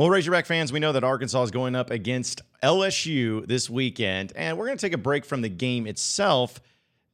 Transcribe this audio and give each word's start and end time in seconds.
Well, 0.00 0.08
Razorback 0.08 0.46
fans, 0.46 0.72
we 0.72 0.80
know 0.80 0.92
that 0.92 1.04
Arkansas 1.04 1.42
is 1.42 1.50
going 1.50 1.76
up 1.76 1.90
against 1.90 2.40
LSU 2.62 3.46
this 3.46 3.68
weekend, 3.68 4.32
and 4.34 4.56
we're 4.56 4.64
going 4.64 4.78
to 4.78 4.80
take 4.80 4.94
a 4.94 4.96
break 4.96 5.26
from 5.26 5.42
the 5.42 5.50
game 5.50 5.86
itself 5.86 6.58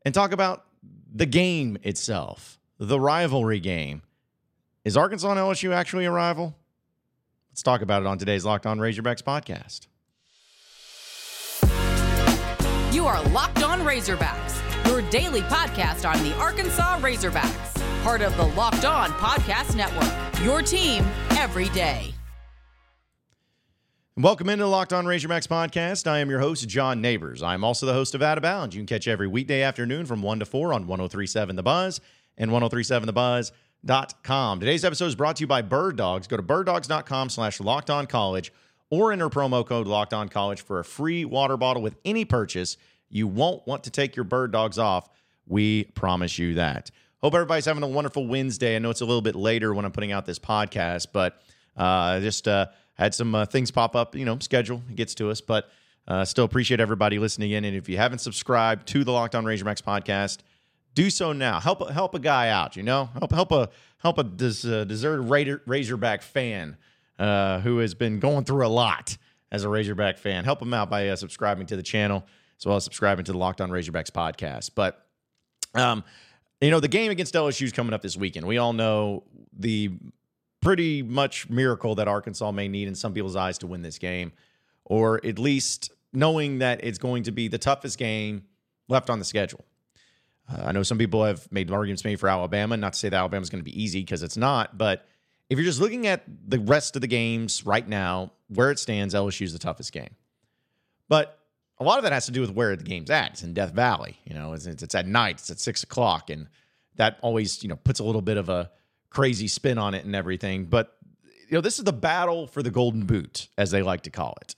and 0.04 0.14
talk 0.14 0.30
about 0.30 0.66
the 1.12 1.26
game 1.26 1.78
itself, 1.82 2.60
the 2.78 3.00
rivalry 3.00 3.58
game. 3.58 4.02
Is 4.84 4.96
Arkansas 4.96 5.32
and 5.32 5.40
LSU 5.40 5.74
actually 5.74 6.04
a 6.04 6.12
rival? 6.12 6.54
Let's 7.50 7.64
talk 7.64 7.82
about 7.82 8.02
it 8.02 8.06
on 8.06 8.18
today's 8.18 8.44
Locked 8.44 8.66
On 8.66 8.78
Razorbacks 8.78 9.20
podcast. 9.20 9.88
You 12.94 13.04
are 13.08 13.20
Locked 13.30 13.64
On 13.64 13.80
Razorbacks, 13.80 14.86
your 14.86 15.02
daily 15.10 15.40
podcast 15.40 16.08
on 16.08 16.22
the 16.22 16.32
Arkansas 16.36 17.00
Razorbacks, 17.00 18.04
part 18.04 18.20
of 18.22 18.36
the 18.36 18.46
Locked 18.46 18.84
On 18.84 19.10
Podcast 19.10 19.74
Network. 19.74 20.44
Your 20.44 20.62
team 20.62 21.04
every 21.30 21.68
day. 21.70 22.15
Welcome 24.18 24.48
into 24.48 24.64
the 24.64 24.70
Locked 24.70 24.94
On 24.94 25.04
Razorbacks 25.04 25.46
podcast. 25.46 26.06
I 26.06 26.20
am 26.20 26.30
your 26.30 26.40
host, 26.40 26.66
John 26.66 27.02
Nabors. 27.02 27.42
I'm 27.42 27.62
also 27.62 27.84
the 27.84 27.92
host 27.92 28.14
of 28.14 28.22
Out 28.22 28.38
of 28.38 28.42
Bounds. 28.42 28.74
You 28.74 28.80
can 28.80 28.86
catch 28.86 29.06
every 29.06 29.28
weekday 29.28 29.60
afternoon 29.60 30.06
from 30.06 30.22
1 30.22 30.38
to 30.38 30.46
4 30.46 30.72
on 30.72 30.86
1037 30.86 31.54
The 31.54 31.62
Buzz 31.62 32.00
and 32.38 32.50
1037thebuzz.com. 32.50 34.60
Today's 34.60 34.86
episode 34.86 35.04
is 35.04 35.14
brought 35.14 35.36
to 35.36 35.42
you 35.42 35.46
by 35.46 35.60
Bird 35.60 35.96
Dogs. 35.96 36.26
Go 36.28 36.38
to 36.38 36.42
birddogs.com 36.42 37.28
slash 37.28 37.60
locked 37.60 37.90
on 37.90 38.06
college 38.06 38.54
or 38.88 39.12
enter 39.12 39.28
promo 39.28 39.66
code 39.66 39.86
locked 39.86 40.14
on 40.14 40.30
college 40.30 40.62
for 40.62 40.78
a 40.78 40.84
free 40.84 41.26
water 41.26 41.58
bottle 41.58 41.82
with 41.82 41.96
any 42.06 42.24
purchase. 42.24 42.78
You 43.10 43.26
won't 43.26 43.66
want 43.66 43.84
to 43.84 43.90
take 43.90 44.16
your 44.16 44.24
bird 44.24 44.50
dogs 44.50 44.78
off. 44.78 45.10
We 45.46 45.84
promise 45.84 46.38
you 46.38 46.54
that. 46.54 46.90
Hope 47.20 47.34
everybody's 47.34 47.66
having 47.66 47.82
a 47.82 47.86
wonderful 47.86 48.26
Wednesday. 48.26 48.76
I 48.76 48.78
know 48.78 48.88
it's 48.88 49.02
a 49.02 49.06
little 49.06 49.20
bit 49.20 49.36
later 49.36 49.74
when 49.74 49.84
I'm 49.84 49.92
putting 49.92 50.12
out 50.12 50.24
this 50.24 50.38
podcast, 50.38 51.08
but 51.12 51.42
uh, 51.76 52.20
just 52.20 52.48
uh, 52.48 52.68
had 52.96 53.14
some 53.14 53.34
uh, 53.34 53.46
things 53.46 53.70
pop 53.70 53.96
up. 53.96 54.14
You 54.14 54.24
know, 54.24 54.38
schedule 54.40 54.82
gets 54.94 55.14
to 55.16 55.30
us, 55.30 55.40
but 55.40 55.70
uh, 56.08 56.24
still 56.24 56.44
appreciate 56.44 56.80
everybody 56.80 57.18
listening 57.18 57.52
in. 57.52 57.64
And 57.64 57.76
if 57.76 57.88
you 57.88 57.96
haven't 57.96 58.18
subscribed 58.18 58.88
to 58.88 59.04
the 59.04 59.12
Locked 59.12 59.34
On 59.34 59.44
Razorbacks 59.44 59.82
podcast, 59.82 60.38
do 60.94 61.10
so 61.10 61.32
now. 61.32 61.60
Help 61.60 61.88
help 61.90 62.14
a 62.14 62.18
guy 62.18 62.48
out. 62.48 62.76
You 62.76 62.82
know, 62.82 63.10
help 63.18 63.32
help 63.32 63.52
a 63.52 63.68
help 63.98 64.18
a 64.18 64.24
des, 64.24 64.68
uh, 64.68 64.84
deserted 64.84 65.30
Raider, 65.30 65.62
Razorback 65.66 66.22
fan 66.22 66.76
uh, 67.18 67.60
who 67.60 67.78
has 67.78 67.94
been 67.94 68.18
going 68.18 68.44
through 68.44 68.66
a 68.66 68.68
lot 68.68 69.16
as 69.50 69.64
a 69.64 69.68
Razorback 69.68 70.18
fan. 70.18 70.44
Help 70.44 70.60
him 70.60 70.74
out 70.74 70.90
by 70.90 71.08
uh, 71.08 71.16
subscribing 71.16 71.66
to 71.66 71.76
the 71.76 71.82
channel 71.82 72.24
as 72.58 72.66
well 72.66 72.76
as 72.76 72.84
subscribing 72.84 73.24
to 73.26 73.32
the 73.32 73.38
Locked 73.38 73.60
On 73.60 73.70
Razorbacks 73.70 74.10
podcast. 74.10 74.70
But 74.74 75.06
um, 75.74 76.04
you 76.60 76.70
know, 76.70 76.80
the 76.80 76.88
game 76.88 77.10
against 77.10 77.34
LSU 77.34 77.62
is 77.62 77.72
coming 77.72 77.92
up 77.92 78.02
this 78.02 78.16
weekend. 78.16 78.46
We 78.46 78.58
all 78.58 78.72
know 78.72 79.24
the 79.52 79.90
pretty 80.66 81.00
much 81.00 81.48
miracle 81.48 81.94
that 81.94 82.08
Arkansas 82.08 82.50
may 82.50 82.66
need 82.66 82.88
in 82.88 82.94
some 82.96 83.14
people's 83.14 83.36
eyes 83.36 83.56
to 83.56 83.68
win 83.68 83.82
this 83.82 83.98
game, 83.98 84.32
or 84.84 85.24
at 85.24 85.38
least 85.38 85.92
knowing 86.12 86.58
that 86.58 86.82
it's 86.82 86.98
going 86.98 87.22
to 87.22 87.30
be 87.30 87.46
the 87.46 87.56
toughest 87.56 87.96
game 87.98 88.42
left 88.88 89.08
on 89.08 89.20
the 89.20 89.24
schedule. 89.24 89.64
Uh, 90.52 90.64
I 90.64 90.72
know 90.72 90.82
some 90.82 90.98
people 90.98 91.22
have 91.22 91.46
made 91.52 91.70
arguments 91.70 92.02
for 92.20 92.28
Alabama. 92.28 92.76
Not 92.76 92.94
to 92.94 92.98
say 92.98 93.08
that 93.08 93.16
Alabama's 93.16 93.48
going 93.48 93.60
to 93.60 93.64
be 93.64 93.80
easy 93.80 94.00
because 94.00 94.24
it's 94.24 94.36
not, 94.36 94.76
but 94.76 95.06
if 95.48 95.56
you're 95.56 95.64
just 95.64 95.80
looking 95.80 96.08
at 96.08 96.24
the 96.26 96.58
rest 96.58 96.96
of 96.96 97.00
the 97.00 97.06
games 97.06 97.64
right 97.64 97.86
now, 97.88 98.32
where 98.48 98.72
it 98.72 98.80
stands, 98.80 99.14
LSU 99.14 99.42
is 99.42 99.52
the 99.52 99.60
toughest 99.60 99.92
game. 99.92 100.16
But 101.08 101.38
a 101.78 101.84
lot 101.84 101.98
of 101.98 102.02
that 102.02 102.12
has 102.12 102.26
to 102.26 102.32
do 102.32 102.40
with 102.40 102.50
where 102.50 102.74
the 102.74 102.82
game's 102.82 103.10
at. 103.10 103.34
It's 103.34 103.44
in 103.44 103.54
Death 103.54 103.72
Valley. 103.72 104.18
You 104.24 104.34
know, 104.34 104.52
it's, 104.52 104.66
it's 104.66 104.96
at 104.96 105.06
night. 105.06 105.36
It's 105.36 105.50
at 105.50 105.60
six 105.60 105.84
o'clock, 105.84 106.28
and 106.28 106.48
that 106.96 107.18
always 107.22 107.62
you 107.62 107.68
know 107.68 107.76
puts 107.76 108.00
a 108.00 108.04
little 108.04 108.20
bit 108.20 108.36
of 108.36 108.48
a 108.48 108.72
crazy 109.10 109.48
spin 109.48 109.78
on 109.78 109.94
it 109.94 110.04
and 110.04 110.14
everything. 110.14 110.66
But 110.66 110.96
you 111.48 111.56
know, 111.56 111.60
this 111.60 111.78
is 111.78 111.84
the 111.84 111.92
battle 111.92 112.46
for 112.46 112.62
the 112.62 112.70
Golden 112.70 113.06
Boot, 113.06 113.48
as 113.56 113.70
they 113.70 113.82
like 113.82 114.02
to 114.02 114.10
call 114.10 114.36
it, 114.42 114.56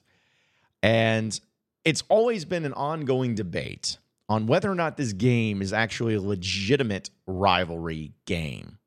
and 0.82 1.38
it's 1.84 2.02
always 2.08 2.44
been 2.44 2.64
an 2.64 2.72
ongoing 2.74 3.34
debate 3.34 3.98
on 4.28 4.46
whether 4.46 4.70
or 4.70 4.74
not 4.74 4.96
this 4.96 5.12
game 5.12 5.62
is 5.62 5.72
actually 5.72 6.14
a 6.14 6.20
legitimate 6.20 7.10
rivalry 7.26 8.12
game. 8.26 8.78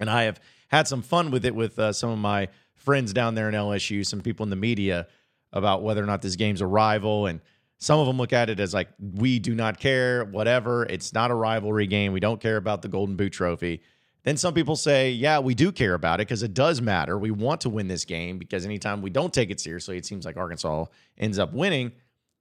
And 0.00 0.10
I 0.10 0.24
have 0.24 0.40
had 0.68 0.88
some 0.88 1.02
fun 1.02 1.30
with 1.30 1.44
it 1.44 1.54
with 1.54 1.78
uh, 1.78 1.92
some 1.92 2.10
of 2.10 2.18
my 2.18 2.48
friends 2.74 3.12
down 3.12 3.36
there 3.36 3.48
in 3.48 3.54
LSU, 3.54 4.04
some 4.04 4.20
people 4.20 4.42
in 4.42 4.50
the 4.50 4.56
media 4.56 5.06
about 5.52 5.82
whether 5.82 6.02
or 6.02 6.06
not 6.06 6.22
this 6.22 6.34
game's 6.34 6.60
a 6.60 6.66
rival. 6.66 7.26
And 7.26 7.40
some 7.78 8.00
of 8.00 8.06
them 8.06 8.16
look 8.16 8.32
at 8.32 8.50
it 8.50 8.58
as 8.58 8.74
like, 8.74 8.88
we 8.98 9.38
do 9.38 9.54
not 9.54 9.78
care, 9.78 10.24
whatever. 10.24 10.84
It's 10.84 11.12
not 11.12 11.30
a 11.30 11.34
rivalry 11.34 11.86
game. 11.86 12.12
We 12.12 12.20
don't 12.20 12.40
care 12.40 12.56
about 12.56 12.82
the 12.82 12.88
Golden 12.88 13.14
Boot 13.14 13.32
Trophy. 13.32 13.82
Then 14.24 14.36
some 14.36 14.54
people 14.54 14.76
say, 14.76 15.10
yeah, 15.10 15.40
we 15.40 15.54
do 15.54 15.72
care 15.72 15.94
about 15.94 16.20
it 16.20 16.28
because 16.28 16.42
it 16.42 16.54
does 16.54 16.80
matter. 16.80 17.18
We 17.18 17.32
want 17.32 17.62
to 17.62 17.68
win 17.68 17.88
this 17.88 18.04
game 18.04 18.38
because 18.38 18.64
anytime 18.64 19.02
we 19.02 19.10
don't 19.10 19.32
take 19.32 19.50
it 19.50 19.60
seriously, 19.60 19.98
it 19.98 20.06
seems 20.06 20.24
like 20.24 20.36
Arkansas 20.36 20.86
ends 21.18 21.38
up 21.38 21.52
winning. 21.52 21.92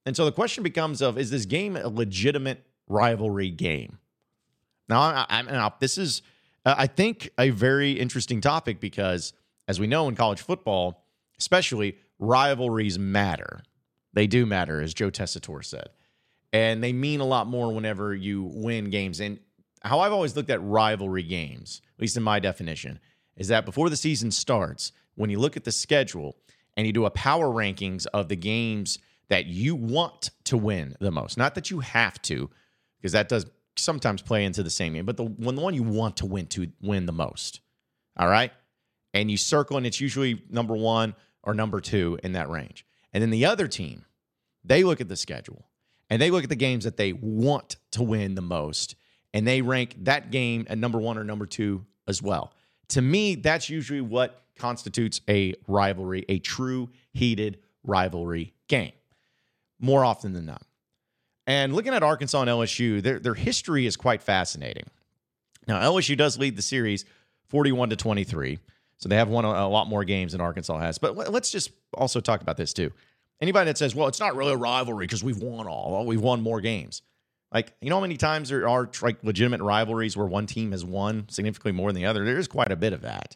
And 0.06 0.16
so 0.16 0.26
the 0.26 0.32
question 0.32 0.64
becomes 0.64 1.02
of 1.02 1.18
is 1.18 1.32
this 1.32 1.46
game 1.46 1.76
a 1.76 1.88
legitimate 1.88 2.66
rivalry 2.88 3.50
game? 3.50 3.98
Now, 4.90 5.02
I, 5.02 5.26
I, 5.30 5.42
now 5.42 5.74
this 5.80 5.98
is, 5.98 6.22
uh, 6.66 6.76
I 6.78 6.88
think, 6.88 7.30
a 7.40 7.50
very 7.50 7.94
interesting 7.94 8.42
topic 8.42 8.80
because 8.80 9.34
as 9.68 9.80
we 9.80 9.88
know 9.88 10.08
in 10.08 10.16
college 10.16 10.42
football, 10.42 11.06
especially 11.40 11.98
rivalries 12.20 13.00
matter. 13.00 13.64
They 14.14 14.28
do 14.28 14.46
matter, 14.46 14.82
as 14.82 14.94
Joe 14.94 15.10
Tessitore 15.10 15.66
said. 15.66 15.90
And 16.54 16.84
they 16.84 16.94
mean 16.94 17.22
a 17.22 17.26
lot 17.26 17.48
more 17.48 17.74
whenever 17.74 18.14
you 18.14 18.44
win 18.54 18.90
games. 18.90 19.20
And 19.20 19.40
how 19.84 20.00
I've 20.00 20.14
always 20.14 20.36
looked 20.36 20.50
at 20.50 20.62
rivalry 20.62 21.24
games, 21.24 21.82
at 21.96 22.02
least 22.02 22.18
in 22.18 22.24
my 22.24 22.40
definition, 22.40 23.00
is 23.36 23.48
that 23.48 23.66
before 23.66 23.90
the 23.90 23.98
season 23.98 24.32
starts, 24.32 24.92
when 25.16 25.30
you 25.30 25.40
look 25.40 25.58
at 25.58 25.64
the 25.64 25.72
schedule 25.72 26.38
and 26.78 26.86
you 26.86 26.94
do 26.94 27.06
a 27.06 27.12
power 27.12 27.48
rankings 27.48 28.06
of 28.14 28.30
the 28.30 28.36
games 28.36 29.00
that 29.30 29.46
you 29.46 29.76
want 29.76 30.32
to 30.46 30.58
win 30.58 30.96
the 31.00 31.12
most, 31.12 31.38
not 31.38 31.56
that 31.56 31.72
you 31.72 31.80
have 31.80 32.22
to, 32.24 32.50
because 33.00 33.14
that 33.14 33.30
does 33.30 33.46
sometimes 33.76 34.22
play 34.22 34.46
into 34.46 34.64
the 34.64 34.70
same 34.70 34.94
game, 34.94 35.06
but 35.06 35.18
the 35.18 35.24
one 35.24 35.56
the 35.56 35.62
one 35.62 35.74
you 35.74 35.84
want 35.84 36.18
to 36.18 36.26
win 36.26 36.46
to 36.48 36.72
win 36.82 37.06
the 37.06 37.12
most. 37.12 37.62
All 38.18 38.28
right. 38.28 38.52
And 39.14 39.32
you 39.32 39.38
circle, 39.38 39.78
and 39.78 39.86
it's 39.86 40.00
usually 40.00 40.44
number 40.50 40.76
one 40.76 41.16
or 41.44 41.54
number 41.54 41.82
two 41.82 42.20
in 42.24 42.34
that 42.34 42.50
range. 42.50 42.86
And 43.14 43.22
then 43.22 43.30
the 43.30 43.46
other 43.46 43.68
team, 43.68 44.06
they 44.64 44.84
look 44.84 45.02
at 45.02 45.08
the 45.08 45.18
schedule 45.18 45.68
and 46.10 46.22
they 46.22 46.30
look 46.30 46.44
at 46.44 46.50
the 46.50 46.56
games 46.56 46.84
that 46.84 46.98
they 46.98 47.14
want 47.14 47.78
to 47.92 48.04
win 48.04 48.36
the 48.36 48.42
most 48.42 48.96
and 49.34 49.48
they 49.48 49.62
rank 49.62 49.96
that 50.04 50.32
game 50.32 50.66
at 50.70 50.78
number 50.78 51.00
one 51.00 51.18
or 51.18 51.24
number 51.24 51.46
two 51.46 51.86
as 52.08 52.22
well. 52.22 52.54
To 52.90 53.02
me, 53.02 53.36
that's 53.36 53.70
usually 53.70 54.02
what 54.02 54.42
constitutes 54.58 55.22
a 55.30 55.54
rivalry, 55.68 56.26
a 56.30 56.40
true 56.40 56.90
heated 57.14 57.60
rivalry 57.84 58.54
game, 58.68 58.92
more 59.80 60.04
often 60.04 60.34
than 60.34 60.46
not. 60.46 60.64
And 61.48 61.74
looking 61.74 61.94
at 61.94 62.04
Arkansas 62.04 62.42
and 62.42 62.50
LSU, 62.50 63.02
their, 63.02 63.20
their 63.20 63.34
history 63.34 63.86
is 63.86 63.98
quite 63.98 64.22
fascinating. 64.22 64.86
Now, 65.68 65.82
LSU 65.82 66.18
does 66.18 66.38
lead 66.38 66.56
the 66.56 66.62
series 66.62 67.06
41 67.50 67.90
to 67.90 67.96
23. 67.96 68.60
So 68.98 69.10
they 69.10 69.16
have 69.16 69.30
won 69.30 69.46
a, 69.46 69.68
lot 69.68 69.88
more 69.88 70.04
games 70.04 70.34
than 70.34 70.42
Arkansas 70.42 70.78
has. 70.78 71.00
But 71.00 71.18
let's 71.32 71.50
just 71.50 71.72
also 71.96 72.20
talk 72.20 72.42
about 72.42 72.56
this 72.56 72.72
too. 72.72 72.92
Anybody 73.42 73.66
that 73.66 73.78
says, 73.78 73.96
well, 73.96 74.08
it's 74.08 74.20
not 74.20 74.36
really 74.36 74.54
a 74.54 74.58
rivalry 74.58 75.08
because 75.08 75.24
we've 75.24 75.40
won 75.40 75.66
all, 75.66 75.92
well, 75.92 76.06
we've 76.06 76.22
won 76.22 76.42
more 76.42 76.62
games. 76.62 77.02
Like, 77.54 77.74
you 77.82 77.90
know 77.90 77.98
how 77.98 78.02
many 78.02 78.18
times 78.18 78.50
there 78.50 78.68
are 78.68 78.90
like 79.02 79.24
legitimate 79.24 79.62
rivalries 79.62 80.16
where 80.16 80.26
one 80.26 80.46
team 80.46 80.72
has 80.72 80.86
won 80.86 81.28
significantly 81.30 81.74
more 81.74 81.92
than 81.92 82.02
the 82.02 82.08
other? 82.08 82.24
There's 82.24 82.48
quite 82.48 82.72
a 82.72 82.78
bit 82.78 82.94
of 82.94 83.02
that. 83.02 83.36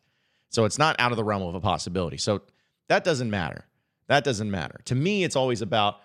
So 0.50 0.64
it's 0.64 0.78
not 0.78 0.96
out 1.00 1.12
of 1.12 1.18
the 1.18 1.24
realm 1.24 1.44
of 1.44 1.56
a 1.56 1.60
possibility. 1.60 2.18
So 2.18 2.42
that 2.88 3.04
doesn't 3.04 3.30
matter. 3.30 3.66
That 4.08 4.24
doesn't 4.24 4.50
matter. 4.50 4.80
To 4.86 4.96
me, 4.96 5.24
it's 5.24 5.36
always 5.36 5.62
about 5.62 6.00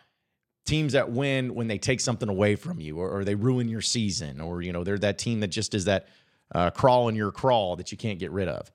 teams 0.66 0.94
that 0.94 1.10
win 1.10 1.54
when 1.54 1.69
they 1.69 1.78
take 1.78 2.00
something 2.00 2.28
away 2.28 2.56
from 2.56 2.81
you 2.81 2.98
or, 2.98 3.10
or 3.10 3.25
they 3.25 3.34
ruin 3.34 3.69
your 3.69 3.81
season 3.81 4.41
or, 4.41 4.60
you 4.60 4.72
know, 4.72 4.82
they're 4.82 4.98
that 4.98 5.19
team 5.19 5.41
that 5.41 5.48
just 5.48 5.75
is 5.75 5.84
that 5.84 6.09
uh, 6.54 6.71
crawl 6.71 7.09
in 7.09 7.15
your 7.15 7.31
crawl 7.31 7.77
that 7.77 7.92
you 7.92 7.98
can't 7.98 8.19
get 8.19 8.32
rid 8.32 8.48
of. 8.48 8.72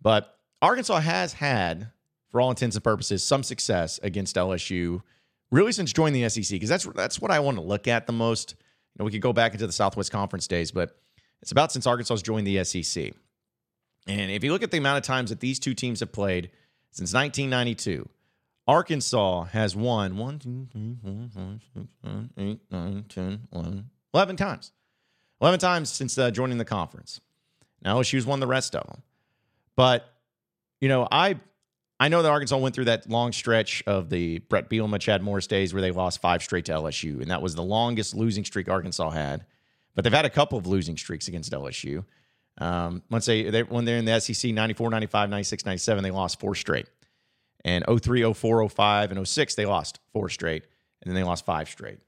But 0.00 0.38
Arkansas 0.62 1.00
has 1.00 1.34
had, 1.34 1.90
for 2.28 2.40
all 2.40 2.50
intents 2.50 2.76
and 2.76 2.84
purposes, 2.84 3.22
some 3.22 3.42
success 3.42 4.00
against 4.02 4.36
LSU 4.36 5.02
really 5.50 5.72
since 5.72 5.92
joining 5.92 6.22
the 6.22 6.28
SEC 6.28 6.50
because 6.50 6.68
that's 6.68 6.86
that's 6.94 7.20
what 7.20 7.30
I 7.30 7.40
want 7.40 7.56
to 7.56 7.62
look 7.62 7.88
at 7.88 8.06
the 8.06 8.12
most 8.12 8.54
know, 9.00 9.04
we 9.06 9.10
could 9.10 9.20
go 9.20 9.32
back 9.32 9.52
into 9.52 9.66
the 9.66 9.72
Southwest 9.72 10.12
Conference 10.12 10.46
days, 10.46 10.70
but 10.70 10.96
it's 11.42 11.50
about 11.50 11.72
since 11.72 11.86
Arkansas's 11.86 12.22
joined 12.22 12.46
the 12.46 12.62
SEC. 12.64 13.12
And 14.06 14.30
if 14.30 14.44
you 14.44 14.52
look 14.52 14.62
at 14.62 14.70
the 14.70 14.78
amount 14.78 14.98
of 14.98 15.04
times 15.04 15.30
that 15.30 15.40
these 15.40 15.58
two 15.58 15.74
teams 15.74 16.00
have 16.00 16.12
played 16.12 16.50
since 16.92 17.12
1992, 17.14 18.08
Arkansas 18.68 19.44
has 19.44 19.74
won 19.74 20.16
1, 20.16 20.38
2, 20.38 20.68
3, 20.70 20.96
4, 21.02 21.12
5, 21.34 21.60
6, 21.74 21.86
7, 22.04 22.30
8, 22.36 22.60
9, 22.70 23.04
10, 23.08 23.48
11, 23.52 23.90
11 24.14 24.36
times. 24.36 24.72
11 25.40 25.60
times 25.60 25.90
since 25.90 26.18
uh, 26.18 26.30
joining 26.30 26.58
the 26.58 26.64
conference. 26.64 27.20
Now 27.82 27.98
LSU's 27.98 28.26
won 28.26 28.40
the 28.40 28.46
rest 28.46 28.76
of 28.76 28.86
them. 28.86 29.02
But, 29.76 30.06
you 30.80 30.88
know, 30.88 31.08
I 31.10 31.36
I 32.00 32.08
know 32.08 32.22
that 32.22 32.30
Arkansas 32.30 32.56
went 32.56 32.74
through 32.74 32.86
that 32.86 33.10
long 33.10 33.30
stretch 33.30 33.82
of 33.86 34.08
the 34.08 34.38
Bret 34.38 34.70
Bielema, 34.70 34.98
Chad 34.98 35.22
Morris 35.22 35.46
days 35.46 35.74
where 35.74 35.82
they 35.82 35.90
lost 35.90 36.22
five 36.22 36.42
straight 36.42 36.64
to 36.64 36.72
LSU, 36.72 37.20
and 37.20 37.30
that 37.30 37.42
was 37.42 37.54
the 37.54 37.62
longest 37.62 38.14
losing 38.14 38.42
streak 38.42 38.70
Arkansas 38.70 39.10
had. 39.10 39.44
But 39.94 40.04
they've 40.04 40.12
had 40.12 40.24
a 40.24 40.30
couple 40.30 40.56
of 40.56 40.66
losing 40.66 40.96
streaks 40.96 41.28
against 41.28 41.52
LSU. 41.52 42.04
um, 42.56 43.02
once 43.10 43.26
they, 43.26 43.50
they 43.50 43.64
when 43.64 43.84
they're 43.84 43.98
in 43.98 44.06
the 44.06 44.18
SEC 44.18 44.50
94, 44.52 44.88
95, 44.88 45.28
96, 45.28 45.66
97, 45.66 46.02
they 46.02 46.10
lost 46.10 46.40
four 46.40 46.54
straight. 46.54 46.86
And 47.66 47.84
03, 47.84 48.32
04, 48.32 48.70
05, 48.70 49.12
and 49.12 49.28
06, 49.28 49.54
they 49.54 49.66
lost 49.66 50.00
four 50.14 50.30
straight, 50.30 50.62
and 51.02 51.10
then 51.10 51.14
they 51.14 51.22
lost 51.22 51.44
five 51.44 51.68
straight. 51.68 51.98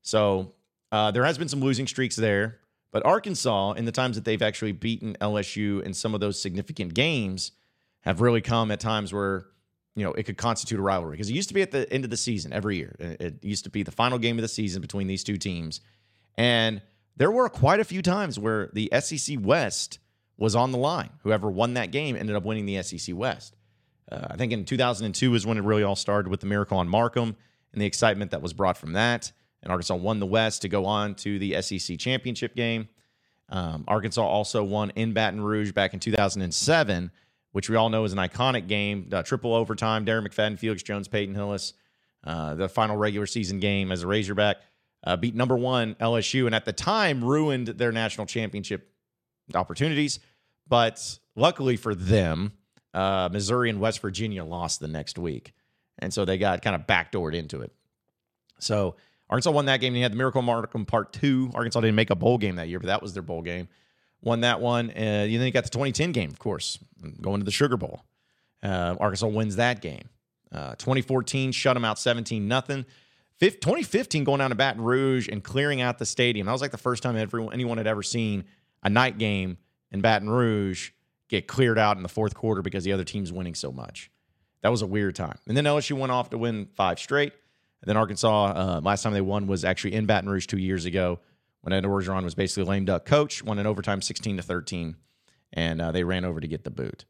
So 0.00 0.54
uh, 0.90 1.10
there 1.10 1.24
has 1.24 1.36
been 1.36 1.48
some 1.48 1.60
losing 1.60 1.86
streaks 1.86 2.16
there. 2.16 2.58
But 2.90 3.04
Arkansas, 3.04 3.72
in 3.72 3.84
the 3.84 3.92
times 3.92 4.16
that 4.16 4.24
they've 4.24 4.40
actually 4.40 4.72
beaten 4.72 5.14
LSU 5.20 5.82
in 5.82 5.92
some 5.92 6.14
of 6.14 6.20
those 6.20 6.40
significant 6.40 6.94
games, 6.94 7.52
have 8.02 8.20
really 8.20 8.40
come 8.40 8.70
at 8.70 8.80
times 8.80 9.12
where 9.12 9.46
you 9.94 10.04
know 10.04 10.12
it 10.12 10.24
could 10.24 10.36
constitute 10.36 10.78
a 10.78 10.82
rivalry 10.82 11.12
because 11.12 11.28
it 11.28 11.34
used 11.34 11.48
to 11.48 11.54
be 11.54 11.62
at 11.62 11.70
the 11.70 11.90
end 11.92 12.04
of 12.04 12.10
the 12.10 12.16
season 12.16 12.52
every 12.52 12.76
year. 12.76 12.94
It 12.98 13.42
used 13.42 13.64
to 13.64 13.70
be 13.70 13.82
the 13.82 13.90
final 13.90 14.18
game 14.18 14.38
of 14.38 14.42
the 14.42 14.48
season 14.48 14.80
between 14.80 15.06
these 15.06 15.24
two 15.24 15.36
teams, 15.36 15.80
and 16.36 16.82
there 17.16 17.30
were 17.30 17.48
quite 17.48 17.80
a 17.80 17.84
few 17.84 18.02
times 18.02 18.38
where 18.38 18.70
the 18.72 18.90
SEC 19.00 19.38
West 19.40 19.98
was 20.36 20.54
on 20.54 20.72
the 20.72 20.78
line. 20.78 21.10
Whoever 21.22 21.50
won 21.50 21.74
that 21.74 21.90
game 21.90 22.16
ended 22.16 22.36
up 22.36 22.44
winning 22.44 22.66
the 22.66 22.82
SEC 22.82 23.14
West. 23.14 23.54
Uh, 24.10 24.28
I 24.30 24.36
think 24.36 24.52
in 24.52 24.64
2002 24.64 25.34
is 25.34 25.46
when 25.46 25.58
it 25.58 25.64
really 25.64 25.82
all 25.82 25.96
started 25.96 26.30
with 26.30 26.40
the 26.40 26.46
miracle 26.46 26.78
on 26.78 26.88
Markham 26.88 27.36
and 27.72 27.80
the 27.80 27.86
excitement 27.86 28.30
that 28.30 28.42
was 28.42 28.52
brought 28.52 28.76
from 28.76 28.94
that 28.94 29.32
and 29.62 29.70
Arkansas 29.70 29.94
won 29.94 30.18
the 30.18 30.26
West 30.26 30.62
to 30.62 30.68
go 30.68 30.86
on 30.86 31.14
to 31.16 31.38
the 31.38 31.60
SEC 31.62 31.98
championship 31.98 32.54
game. 32.54 32.88
Um, 33.48 33.84
Arkansas 33.86 34.22
also 34.22 34.64
won 34.64 34.90
in 34.90 35.12
Baton 35.12 35.40
Rouge 35.40 35.72
back 35.72 35.94
in 35.94 36.00
2007, 36.00 37.10
which 37.52 37.70
we 37.70 37.76
all 37.76 37.88
know 37.88 38.04
is 38.04 38.12
an 38.12 38.18
iconic 38.18 38.66
game, 38.66 39.08
uh, 39.12 39.22
triple 39.22 39.54
overtime. 39.54 40.04
Darren 40.04 40.26
McFadden, 40.26 40.58
Felix 40.58 40.82
Jones, 40.82 41.08
Peyton 41.08 41.34
Hillis, 41.34 41.74
uh, 42.24 42.54
the 42.54 42.68
final 42.68 42.96
regular 42.96 43.26
season 43.26 43.60
game 43.60 43.92
as 43.92 44.02
a 44.02 44.06
Razorback, 44.06 44.56
uh, 45.04 45.16
beat 45.16 45.34
number 45.34 45.56
one 45.56 45.94
LSU, 45.96 46.46
and 46.46 46.54
at 46.54 46.64
the 46.64 46.72
time 46.72 47.24
ruined 47.24 47.68
their 47.68 47.92
national 47.92 48.26
championship 48.26 48.92
opportunities. 49.54 50.18
But 50.68 51.18
luckily 51.36 51.76
for 51.76 51.94
them, 51.94 52.52
uh, 52.94 53.28
Missouri 53.32 53.70
and 53.70 53.80
West 53.80 54.00
Virginia 54.00 54.44
lost 54.44 54.80
the 54.80 54.88
next 54.88 55.18
week, 55.18 55.52
and 55.98 56.12
so 56.12 56.24
they 56.24 56.38
got 56.38 56.62
kind 56.62 56.76
of 56.76 56.86
backdoored 56.86 57.34
into 57.34 57.60
it. 57.62 57.72
So 58.58 58.96
Arkansas 59.32 59.50
won 59.50 59.64
that 59.64 59.80
game. 59.80 59.94
And 59.94 59.96
you 59.96 60.02
had 60.02 60.12
the 60.12 60.16
Miracle 60.16 60.42
Markham 60.42 60.84
Part 60.84 61.12
Two. 61.12 61.50
Arkansas 61.54 61.80
didn't 61.80 61.96
make 61.96 62.10
a 62.10 62.14
bowl 62.14 62.36
game 62.36 62.56
that 62.56 62.68
year, 62.68 62.78
but 62.78 62.88
that 62.88 63.02
was 63.02 63.14
their 63.14 63.22
bowl 63.22 63.40
game. 63.40 63.66
Won 64.22 64.40
that 64.40 64.60
one. 64.60 64.90
And 64.90 65.32
then 65.32 65.42
you 65.42 65.50
got 65.50 65.64
the 65.64 65.70
2010 65.70 66.12
game, 66.12 66.30
of 66.30 66.38
course, 66.38 66.78
going 67.20 67.40
to 67.40 67.44
the 67.44 67.50
Sugar 67.50 67.76
Bowl. 67.76 68.04
Uh, 68.62 68.96
Arkansas 69.00 69.26
wins 69.26 69.56
that 69.56 69.80
game. 69.80 70.08
Uh, 70.52 70.74
2014 70.76 71.52
shut 71.52 71.74
them 71.74 71.84
out 71.84 71.98
17 71.98 72.46
nothing. 72.46 72.84
2015 73.40 74.22
going 74.22 74.38
down 74.38 74.50
to 74.50 74.56
Baton 74.56 74.82
Rouge 74.82 75.28
and 75.28 75.42
clearing 75.42 75.80
out 75.80 75.98
the 75.98 76.06
stadium. 76.06 76.46
That 76.46 76.52
was 76.52 76.60
like 76.60 76.70
the 76.70 76.78
first 76.78 77.02
time 77.02 77.16
everyone, 77.16 77.52
anyone 77.52 77.78
had 77.78 77.88
ever 77.88 78.02
seen 78.02 78.44
a 78.84 78.90
night 78.90 79.18
game 79.18 79.58
in 79.90 80.00
Baton 80.00 80.30
Rouge 80.30 80.90
get 81.28 81.48
cleared 81.48 81.78
out 81.78 81.96
in 81.96 82.04
the 82.04 82.08
fourth 82.08 82.34
quarter 82.34 82.62
because 82.62 82.84
the 82.84 82.92
other 82.92 83.04
team's 83.04 83.32
winning 83.32 83.54
so 83.54 83.72
much. 83.72 84.10
That 84.62 84.68
was 84.68 84.82
a 84.82 84.86
weird 84.86 85.16
time. 85.16 85.38
And 85.48 85.56
then 85.56 85.64
LSU 85.64 85.98
went 85.98 86.12
off 86.12 86.30
to 86.30 86.38
win 86.38 86.68
five 86.76 87.00
straight. 87.00 87.32
And 87.80 87.88
then 87.88 87.96
Arkansas, 87.96 88.52
uh, 88.54 88.80
last 88.80 89.02
time 89.02 89.12
they 89.12 89.20
won 89.20 89.48
was 89.48 89.64
actually 89.64 89.94
in 89.94 90.06
Baton 90.06 90.30
Rouge 90.30 90.46
two 90.46 90.58
years 90.58 90.84
ago 90.84 91.18
when 91.62 91.72
Ed 91.72 91.84
Orgeron 91.84 92.24
was 92.24 92.34
basically 92.34 92.64
a 92.64 92.66
lame 92.66 92.84
duck 92.84 93.04
coach, 93.04 93.42
won 93.42 93.58
in 93.58 93.66
overtime 93.66 94.02
16 94.02 94.36
to 94.36 94.42
13, 94.42 94.96
and 95.52 95.80
uh, 95.80 95.92
they 95.92 96.04
ran 96.04 96.24
over 96.24 96.40
to 96.40 96.46
get 96.46 96.64
the 96.64 96.70
boot. 96.70 97.04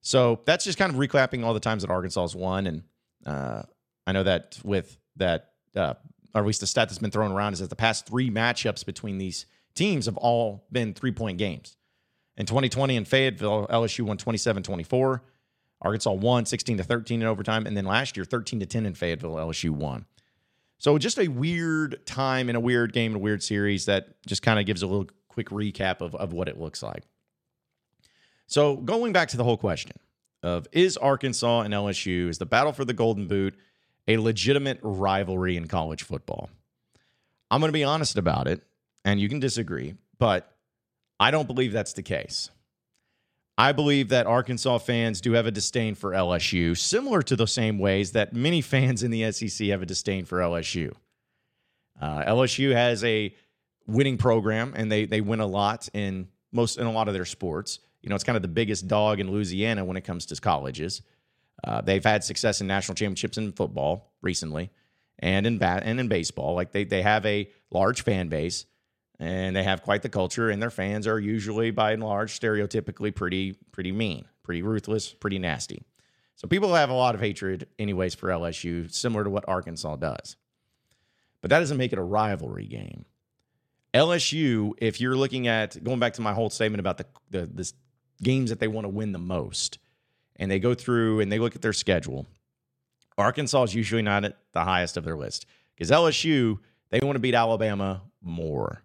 So 0.00 0.40
that's 0.44 0.64
just 0.64 0.78
kind 0.78 0.92
of 0.92 0.98
recapping 0.98 1.44
all 1.44 1.54
the 1.54 1.60
times 1.60 1.82
that 1.82 1.90
Arkansas 1.90 2.20
has 2.20 2.36
won. 2.36 2.66
And 2.66 2.82
uh, 3.26 3.62
I 4.06 4.12
know 4.12 4.22
that 4.22 4.58
with 4.62 4.98
that, 5.16 5.52
uh, 5.74 5.94
or 6.34 6.42
at 6.42 6.46
least 6.46 6.60
the 6.60 6.66
stat 6.66 6.88
that's 6.88 6.98
been 6.98 7.10
thrown 7.10 7.32
around 7.32 7.54
is 7.54 7.60
that 7.60 7.70
the 7.70 7.76
past 7.76 8.06
three 8.06 8.30
matchups 8.30 8.84
between 8.84 9.16
these 9.18 9.46
teams 9.74 10.04
have 10.04 10.18
all 10.18 10.66
been 10.70 10.92
three 10.92 11.12
point 11.12 11.38
games. 11.38 11.76
In 12.36 12.44
2020 12.46 12.96
in 12.96 13.04
Fayetteville, 13.04 13.66
LSU 13.68 14.04
won 14.04 14.18
27 14.18 14.62
24. 14.62 15.22
Arkansas 15.80 16.12
won 16.12 16.44
16 16.46 16.78
to 16.78 16.84
13 16.84 17.22
in 17.22 17.26
overtime. 17.26 17.66
And 17.66 17.76
then 17.76 17.84
last 17.84 18.16
year, 18.16 18.24
13 18.24 18.60
to 18.60 18.66
10 18.66 18.86
in 18.86 18.94
Fayetteville, 18.94 19.34
LSU 19.34 19.70
won. 19.70 20.06
So 20.78 20.98
just 20.98 21.18
a 21.18 21.28
weird 21.28 22.04
time 22.06 22.50
in 22.50 22.56
a 22.56 22.60
weird 22.60 22.92
game 22.92 23.12
in 23.12 23.16
a 23.16 23.20
weird 23.20 23.42
series 23.42 23.86
that 23.86 24.22
just 24.26 24.42
kind 24.42 24.58
of 24.58 24.66
gives 24.66 24.82
a 24.82 24.86
little 24.86 25.08
quick 25.28 25.48
recap 25.48 26.00
of, 26.00 26.14
of 26.14 26.32
what 26.32 26.48
it 26.48 26.58
looks 26.58 26.82
like. 26.82 27.04
So 28.46 28.76
going 28.76 29.12
back 29.12 29.28
to 29.28 29.36
the 29.36 29.44
whole 29.44 29.56
question 29.56 29.96
of 30.42 30.66
is 30.72 30.96
Arkansas 30.96 31.62
and 31.62 31.72
LSU, 31.72 32.28
is 32.28 32.38
the 32.38 32.46
battle 32.46 32.72
for 32.72 32.84
the 32.84 32.92
Golden 32.92 33.26
Boot 33.26 33.54
a 34.06 34.18
legitimate 34.18 34.78
rivalry 34.82 35.56
in 35.56 35.66
college 35.66 36.02
football? 36.02 36.50
I'm 37.50 37.60
going 37.60 37.68
to 37.68 37.72
be 37.72 37.84
honest 37.84 38.18
about 38.18 38.46
it, 38.46 38.62
and 39.04 39.20
you 39.20 39.28
can 39.28 39.40
disagree, 39.40 39.94
but 40.18 40.54
I 41.18 41.30
don't 41.30 41.46
believe 41.46 41.72
that's 41.72 41.94
the 41.94 42.02
case. 42.02 42.50
I 43.56 43.72
believe 43.72 44.08
that 44.08 44.26
Arkansas 44.26 44.78
fans 44.78 45.20
do 45.20 45.32
have 45.32 45.46
a 45.46 45.50
disdain 45.50 45.94
for 45.94 46.10
LSU, 46.10 46.76
similar 46.76 47.22
to 47.22 47.36
the 47.36 47.46
same 47.46 47.78
ways 47.78 48.12
that 48.12 48.32
many 48.32 48.60
fans 48.60 49.02
in 49.02 49.10
the 49.10 49.30
SEC 49.30 49.68
have 49.68 49.82
a 49.82 49.86
disdain 49.86 50.24
for 50.24 50.38
LSU. 50.38 50.92
Uh, 52.00 52.24
LSU 52.24 52.72
has 52.72 53.04
a 53.04 53.34
winning 53.86 54.18
program, 54.18 54.72
and 54.76 54.90
they 54.90 55.04
they 55.04 55.20
win 55.20 55.40
a 55.40 55.46
lot 55.46 55.88
in 55.94 56.28
most 56.52 56.78
in 56.78 56.86
a 56.86 56.92
lot 56.92 57.06
of 57.06 57.14
their 57.14 57.24
sports. 57.24 57.78
You 58.02 58.08
know, 58.08 58.16
it's 58.16 58.24
kind 58.24 58.36
of 58.36 58.42
the 58.42 58.48
biggest 58.48 58.88
dog 58.88 59.20
in 59.20 59.30
Louisiana 59.30 59.84
when 59.84 59.96
it 59.96 60.02
comes 60.02 60.26
to 60.26 60.36
colleges. 60.40 61.02
Uh, 61.62 61.80
they've 61.80 62.04
had 62.04 62.24
success 62.24 62.60
in 62.60 62.66
national 62.66 62.96
championships 62.96 63.38
in 63.38 63.52
football 63.52 64.12
recently, 64.20 64.70
and 65.20 65.46
in 65.46 65.58
bat 65.58 65.84
and 65.86 66.00
in 66.00 66.08
baseball. 66.08 66.54
Like 66.54 66.72
they 66.72 66.82
they 66.82 67.02
have 67.02 67.24
a 67.24 67.48
large 67.70 68.02
fan 68.02 68.28
base 68.28 68.66
and 69.24 69.56
they 69.56 69.62
have 69.62 69.82
quite 69.82 70.02
the 70.02 70.08
culture 70.10 70.50
and 70.50 70.60
their 70.60 70.70
fans 70.70 71.06
are 71.06 71.18
usually 71.18 71.70
by 71.70 71.92
and 71.92 72.02
large 72.02 72.38
stereotypically 72.38 73.14
pretty 73.14 73.54
pretty 73.72 73.90
mean 73.90 74.26
pretty 74.42 74.60
ruthless 74.60 75.14
pretty 75.14 75.38
nasty. 75.38 75.82
So 76.36 76.46
people 76.46 76.74
have 76.74 76.90
a 76.90 76.94
lot 76.94 77.14
of 77.14 77.22
hatred 77.22 77.66
anyways 77.78 78.14
for 78.14 78.28
lsu 78.28 78.92
similar 78.92 79.24
to 79.24 79.30
what 79.30 79.48
arkansas 79.48 79.96
does. 79.96 80.36
But 81.40 81.50
that 81.50 81.60
doesn't 81.60 81.78
make 81.78 81.92
it 81.92 81.98
a 81.98 82.02
rivalry 82.02 82.66
game. 82.66 83.06
Lsu 83.94 84.72
if 84.76 85.00
you're 85.00 85.16
looking 85.16 85.48
at 85.48 85.82
going 85.82 86.00
back 86.00 86.12
to 86.14 86.22
my 86.22 86.34
whole 86.34 86.50
statement 86.50 86.80
about 86.80 86.98
the, 86.98 87.06
the, 87.30 87.46
the 87.46 87.72
games 88.22 88.50
that 88.50 88.60
they 88.60 88.68
want 88.68 88.84
to 88.84 88.90
win 88.90 89.12
the 89.12 89.18
most 89.18 89.78
and 90.36 90.50
they 90.50 90.58
go 90.58 90.74
through 90.74 91.20
and 91.20 91.32
they 91.32 91.38
look 91.38 91.56
at 91.56 91.62
their 91.62 91.72
schedule 91.72 92.26
arkansas 93.16 93.62
is 93.62 93.74
usually 93.74 94.02
not 94.02 94.24
at 94.24 94.36
the 94.52 94.64
highest 94.64 94.98
of 94.98 95.04
their 95.04 95.16
list. 95.16 95.46
Because 95.74 95.90
lsu 95.90 96.58
they 96.90 97.00
want 97.00 97.16
to 97.16 97.20
beat 97.20 97.34
alabama 97.34 98.02
more 98.20 98.83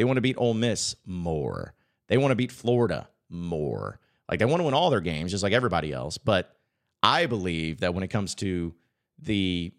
they 0.00 0.04
want 0.04 0.16
to 0.16 0.22
beat 0.22 0.36
Ole 0.38 0.54
Miss 0.54 0.96
more. 1.04 1.74
They 2.08 2.16
want 2.16 2.30
to 2.30 2.34
beat 2.34 2.50
Florida 2.50 3.06
more. 3.28 4.00
Like 4.30 4.38
they 4.38 4.46
want 4.46 4.60
to 4.60 4.64
win 4.64 4.72
all 4.72 4.88
their 4.88 5.02
games, 5.02 5.30
just 5.30 5.42
like 5.42 5.52
everybody 5.52 5.92
else. 5.92 6.16
But 6.16 6.56
I 7.02 7.26
believe 7.26 7.80
that 7.80 7.92
when 7.92 8.02
it 8.02 8.08
comes 8.08 8.34
to 8.36 8.74
the 9.18 9.74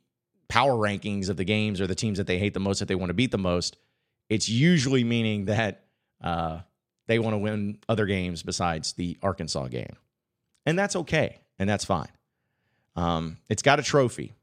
power 0.48 0.74
rankings 0.74 1.30
of 1.30 1.38
the 1.38 1.44
games 1.44 1.82
or 1.82 1.88
the 1.88 1.96
teams 1.96 2.20
that 2.20 2.28
they 2.28 2.38
hate 2.38 2.54
the 2.54 2.60
most, 2.60 2.78
that 2.78 2.88
they 2.88 2.94
want 2.94 3.10
to 3.10 3.16
beat 3.16 3.32
the 3.32 3.40
most, 3.40 3.78
it's 4.30 4.48
usually 4.48 5.04
meaning 5.04 5.46
that 5.46 5.86
uh, 6.24 6.60
they 7.08 7.18
want 7.18 7.34
to 7.34 7.40
win 7.40 7.80
other 7.90 8.06
games 8.06 8.44
besides 8.44 8.94
the 8.94 9.18
Arkansas 9.24 9.70
game. 9.70 9.96
And 10.68 10.78
that's 10.78 10.96
okay. 10.98 11.40
And 11.58 11.68
that's 11.68 11.84
fine. 11.84 12.12
Um, 12.96 13.38
it's 13.50 13.64
got 13.64 13.80
a 13.80 13.84
trophy. 13.84 14.36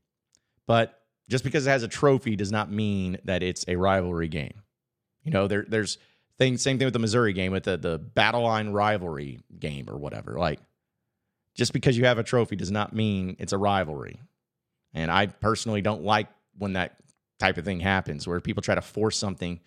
But 0.66 1.00
just 1.28 1.44
because 1.44 1.68
it 1.68 1.70
has 1.70 1.84
a 1.84 1.88
trophy 1.88 2.34
does 2.34 2.50
not 2.50 2.68
mean 2.68 3.18
that 3.26 3.44
it's 3.44 3.64
a 3.68 3.76
rivalry 3.76 4.26
game. 4.26 4.64
You 5.28 5.34
know, 5.34 5.46
there 5.46 5.64
there's 5.68 5.98
things 6.38 6.62
same 6.62 6.78
thing 6.78 6.86
with 6.86 6.92
the 6.92 6.98
Missouri 6.98 7.32
game 7.32 7.52
with 7.52 7.64
the 7.64 7.76
the 7.76 7.98
battle 7.98 8.42
line 8.42 8.70
rivalry 8.70 9.40
game 9.58 9.88
or 9.88 9.98
whatever. 9.98 10.38
Like 10.38 10.60
just 11.54 11.72
because 11.72 11.98
you 11.98 12.06
have 12.06 12.18
a 12.18 12.22
trophy 12.22 12.56
does 12.56 12.70
not 12.70 12.94
mean 12.94 13.36
it's 13.38 13.52
a 13.52 13.58
rivalry. 13.58 14.20
And 14.94 15.10
I 15.10 15.26
personally 15.26 15.82
don't 15.82 16.04
like 16.04 16.28
when 16.56 16.74
that 16.74 16.96
type 17.38 17.58
of 17.58 17.64
thing 17.64 17.80
happens 17.80 18.26
where 18.26 18.40
people 18.40 18.62
try 18.62 18.74
to 18.74 18.80
force 18.80 19.16
something 19.16 19.60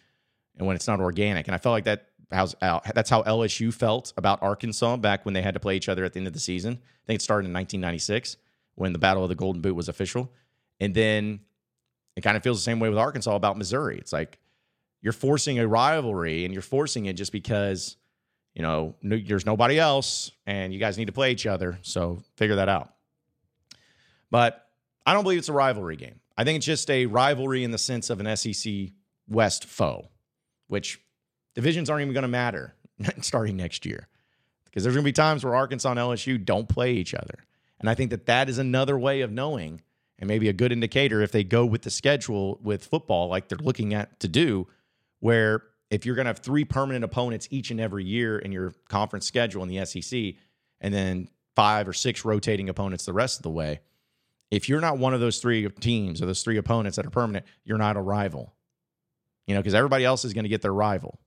and 0.58 0.68
when 0.68 0.76
it's 0.76 0.88
not 0.88 1.00
organic. 1.00 1.48
And 1.48 1.56
I 1.56 1.58
felt 1.58 1.74
like 1.74 1.86
that 1.86 2.08
how's 2.32 2.56
uh, 2.62 2.80
that's 2.96 3.10
how 3.10 3.24
LSU 3.24 3.74
felt 3.74 4.14
about 4.18 4.42
Arkansas 4.42 4.98
back 4.98 5.26
when 5.26 5.34
they 5.34 5.42
had 5.42 5.54
to 5.54 5.60
play 5.60 5.76
each 5.76 5.90
other 5.90 6.04
at 6.04 6.14
the 6.14 6.20
end 6.20 6.28
of 6.28 6.34
the 6.34 6.40
season. 6.40 6.80
I 6.82 7.06
think 7.08 7.20
it 7.20 7.24
started 7.24 7.48
in 7.48 7.54
1996 7.54 8.38
when 8.76 8.94
the 8.94 9.00
Battle 9.00 9.24
of 9.24 9.30
the 9.30 9.36
Golden 9.36 9.62
Boot 9.62 9.76
was 9.76 9.90
official. 9.90 10.32
And 10.80 10.96
then 10.96 11.42
it 12.16 12.22
kind 12.22 12.36
of 12.36 12.44
feels 12.44 12.58
the 12.58 12.64
same 12.64 12.80
way 12.80 12.90
with 12.90 12.98
Arkansas 12.98 13.36
about 13.36 13.58
Missouri. 13.58 13.98
It's 13.98 14.14
like 14.14 14.40
you're 15.02 15.14
forcing 15.14 15.60
a 15.60 15.68
rivalry 15.68 16.46
and 16.46 16.54
you're 16.54 16.62
forcing 16.62 17.06
it 17.06 17.14
just 17.14 17.32
because 17.32 17.98
you 18.54 18.62
know 18.62 18.96
there's 19.02 19.46
nobody 19.46 19.80
else 19.80 20.32
and 20.46 20.74
you 20.74 20.80
guys 20.80 20.98
need 20.98 21.06
to 21.06 21.12
play 21.12 21.32
each 21.32 21.46
other. 21.46 21.80
So 21.82 22.22
figure 22.36 22.58
that 22.58 22.70
out. 22.70 22.94
But 24.30 24.68
i 25.06 25.14
don't 25.14 25.24
believe 25.24 25.40
it's 25.40 25.50
a 25.50 25.54
rivalry 25.54 25.96
game. 25.96 26.20
I 26.38 26.44
think 26.44 26.58
it's 26.58 26.66
just 26.66 26.90
a 26.90 27.06
rivalry 27.06 27.64
in 27.64 27.72
the 27.72 27.78
sense 27.78 28.10
of 28.10 28.20
an 28.20 28.38
sec 28.38 28.92
west 29.28 29.66
foe 29.66 30.10
which 30.68 31.02
divisions 31.54 31.90
aren't 31.90 32.02
even 32.02 32.14
going 32.14 32.22
to 32.22 32.30
matter 32.30 32.74
starting 33.22 33.58
next 33.58 33.86
year. 33.86 34.08
Because 34.66 34.84
there's 34.84 34.96
going 34.96 35.04
to 35.04 35.08
be 35.08 35.14
times 35.14 35.44
where 35.44 35.54
arkansas 35.54 35.92
and 35.92 36.00
lsu 36.00 36.44
don't 36.44 36.70
play 36.70 36.94
each 36.94 37.14
other. 37.14 37.46
And 37.80 37.90
i 37.90 37.96
think 37.96 38.12
that 38.12 38.26
that 38.28 38.48
is 38.50 38.58
another 38.58 38.98
way 38.98 39.22
of 39.22 39.32
knowing 39.32 39.82
and 40.20 40.28
maybe 40.28 40.48
a 40.48 40.54
good 40.54 40.72
indicator 40.72 41.22
if 41.22 41.32
they 41.32 41.44
go 41.44 41.66
with 41.66 41.82
the 41.82 41.90
schedule 41.90 42.60
with 42.62 42.86
football 42.86 43.28
like 43.28 43.50
they're 43.50 43.58
looking 43.58 43.94
at 43.94 44.20
to 44.20 44.28
do 44.28 44.68
where 45.22 45.64
if 45.90 46.06
you're 46.06 46.16
going 46.16 46.26
to 46.26 46.30
have 46.30 46.40
three 46.40 46.66
permanent 46.66 47.06
opponents 47.06 47.48
each 47.50 47.72
and 47.72 47.80
every 47.80 48.04
year 48.04 48.38
in 48.38 48.52
your 48.52 48.74
conference 48.90 49.26
schedule 49.26 49.64
in 49.64 49.70
the 49.70 49.86
SEC, 49.86 50.36
and 50.82 50.94
then 50.94 51.30
five 51.56 51.88
or 51.88 51.94
six 51.94 52.26
rotating 52.26 52.70
opponents 52.70 53.06
the 53.06 53.14
rest 53.14 53.40
of 53.40 53.44
the 53.44 53.50
way, 53.50 53.80
if 54.50 54.68
you're 54.68 54.82
not 54.82 54.98
one 54.98 55.14
of 55.14 55.20
those 55.20 55.40
three 55.40 55.68
teams 55.70 56.22
or 56.22 56.26
those 56.26 56.44
three 56.44 56.58
opponents 56.58 56.98
that 56.98 57.06
are 57.06 57.12
permanent, 57.12 57.46
you're 57.64 57.78
not 57.78 57.96
a 57.96 58.02
rival. 58.02 58.54
You 59.48 59.56
know, 59.56 59.62
because 59.62 59.74
everybody 59.74 60.04
else 60.06 60.26
is 60.26 60.34
going 60.34 60.44
to 60.44 60.50
get 60.50 60.62
their 60.62 60.74
rival. 60.74 61.20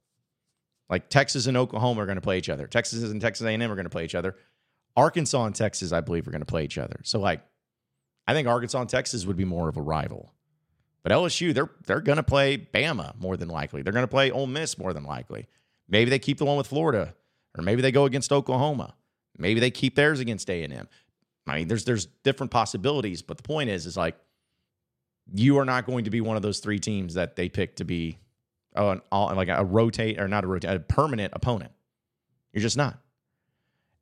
Like 0.89 1.09
Texas 1.09 1.47
and 1.47 1.57
Oklahoma 1.57 2.03
are 2.03 2.05
going 2.05 2.17
to 2.17 2.21
play 2.21 2.37
each 2.37 2.49
other. 2.49 2.67
Texas 2.67 3.03
and 3.03 3.19
Texas 3.19 3.45
A&M 3.45 3.61
are 3.61 3.75
going 3.75 3.85
to 3.85 3.89
play 3.89 4.05
each 4.05 4.15
other. 4.15 4.35
Arkansas 4.95 5.45
and 5.45 5.55
Texas, 5.55 5.91
I 5.91 6.01
believe, 6.01 6.27
are 6.27 6.31
going 6.31 6.41
to 6.41 6.45
play 6.45 6.63
each 6.63 6.77
other. 6.77 6.99
So, 7.03 7.19
like, 7.19 7.41
I 8.27 8.33
think 8.33 8.47
Arkansas 8.47 8.81
and 8.81 8.89
Texas 8.89 9.25
would 9.25 9.35
be 9.35 9.45
more 9.45 9.67
of 9.67 9.77
a 9.77 9.81
rival. 9.81 10.34
But 11.05 11.11
LSU, 11.11 11.53
they're 11.53 11.69
they're 11.85 12.01
going 12.01 12.15
to 12.15 12.23
play 12.23 12.57
Bama 12.57 13.13
more 13.19 13.37
than 13.37 13.47
likely. 13.47 13.83
They're 13.83 13.93
going 13.93 14.01
to 14.01 14.07
play 14.07 14.31
Ole 14.31 14.47
Miss 14.47 14.75
more 14.75 14.91
than 14.91 15.03
likely. 15.03 15.45
Maybe 15.87 16.09
they 16.09 16.17
keep 16.17 16.39
the 16.39 16.45
one 16.45 16.57
with 16.57 16.65
Florida, 16.65 17.13
or 17.55 17.63
maybe 17.63 17.83
they 17.83 17.91
go 17.91 18.05
against 18.05 18.31
Oklahoma. 18.31 18.95
Maybe 19.37 19.59
they 19.59 19.69
keep 19.69 19.93
theirs 19.93 20.19
against 20.19 20.49
A 20.49 20.63
and 20.63 20.73
M. 20.73 20.87
I 21.45 21.57
mean, 21.57 21.67
there's 21.67 21.85
there's 21.85 22.07
different 22.23 22.51
possibilities, 22.51 23.21
but 23.21 23.37
the 23.37 23.43
point 23.43 23.69
is, 23.69 23.85
is 23.85 23.95
like 23.95 24.15
you 25.31 25.59
are 25.59 25.65
not 25.65 25.85
going 25.85 26.05
to 26.05 26.09
be 26.09 26.21
one 26.21 26.37
of 26.37 26.41
those 26.41 26.59
three 26.59 26.79
teams 26.79 27.13
that 27.13 27.35
they 27.35 27.49
pick 27.49 27.75
to 27.75 27.83
be 27.83 28.17
oh, 28.75 28.89
an, 28.89 29.01
all, 29.11 29.31
like 29.35 29.49
a 29.49 29.63
rotate 29.63 30.19
or 30.19 30.27
not 30.27 30.43
a 30.43 30.47
rotate, 30.47 30.71
a 30.71 30.79
permanent 30.79 31.33
opponent. 31.35 31.71
You're 32.51 32.63
just 32.63 32.77
not. 32.77 32.97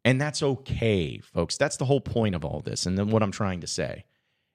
And 0.05 0.21
that's 0.21 0.41
okay, 0.41 1.17
folks. 1.17 1.57
That's 1.57 1.75
the 1.75 1.85
whole 1.85 1.99
point 1.99 2.33
of 2.33 2.45
all 2.45 2.61
this. 2.61 2.85
And 2.85 2.97
then 2.97 3.09
what 3.09 3.21
I'm 3.21 3.31
trying 3.31 3.59
to 3.59 3.67
say. 3.67 4.05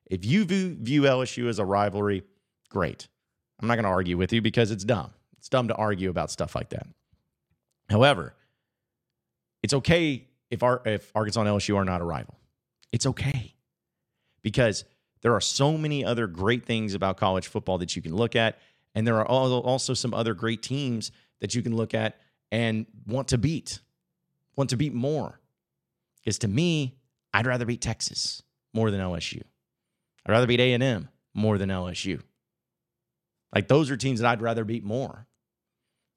If 0.07 0.25
you 0.25 0.47
view, 0.47 0.79
view 0.81 1.03
LSU 1.03 1.47
as 1.51 1.59
a 1.59 1.67
rivalry, 1.67 2.23
great. 2.69 3.09
I'm 3.61 3.69
not 3.69 3.75
going 3.75 3.85
to 3.85 3.91
argue 3.91 4.17
with 4.17 4.33
you 4.33 4.41
because 4.41 4.71
it's 4.71 4.85
dumb. 4.85 5.11
It's 5.39 5.49
dumb 5.49 5.69
to 5.69 5.75
argue 5.75 6.11
about 6.11 6.31
stuff 6.31 6.55
like 6.55 6.71
that. 6.71 6.87
However, 7.89 8.35
it's 9.63 9.75
okay 9.75 10.29
if, 10.51 10.63
our, 10.63 10.83
if 10.85 11.11
Arkansas 11.15 11.41
and 11.41 11.49
LSU 11.49 11.77
are 11.77 11.85
not 11.85 12.01
a 12.01 12.05
rival. 12.05 12.39
It's 12.93 13.07
okay 13.07 13.55
because 14.43 14.85
there 15.23 15.35
are 15.35 15.41
so 15.41 15.77
many 15.77 16.05
other 16.05 16.27
great 16.27 16.65
things 16.65 16.95
about 16.95 17.17
college 17.17 17.49
football 17.49 17.79
that 17.79 17.97
you 17.97 18.03
can 18.03 18.15
look 18.15 18.37
at. 18.37 18.59
And 18.95 19.07
there 19.07 19.17
are 19.17 19.27
also 19.27 19.95
some 19.95 20.15
other 20.15 20.35
great 20.35 20.63
teams 20.63 21.13
that 21.41 21.55
you 21.55 21.63
can 21.63 21.77
look 21.77 21.95
at 21.95 22.19
and 22.51 22.87
want 23.07 23.29
to 23.29 23.39
beat, 23.39 23.81
want 24.57 24.71
to 24.71 24.77
beat 24.77 24.95
more. 24.95 25.41
Because 26.21 26.39
to 26.39 26.49
me, 26.49 26.97
I'd 27.33 27.47
rather 27.47 27.65
beat 27.65 27.81
Texas 27.81 28.43
more 28.73 28.91
than 28.91 29.01
LSU. 29.01 29.43
I'd 30.25 30.33
rather 30.33 30.47
beat 30.47 30.61
A&M 30.61 31.09
more 31.35 31.59
than 31.59 31.69
LSU. 31.69 32.23
Like 33.55 33.69
those 33.69 33.91
are 33.91 33.97
teams 33.97 34.21
that 34.21 34.29
I'd 34.29 34.43
rather 34.43 34.65
beat 34.65 34.85
more. 34.85 35.27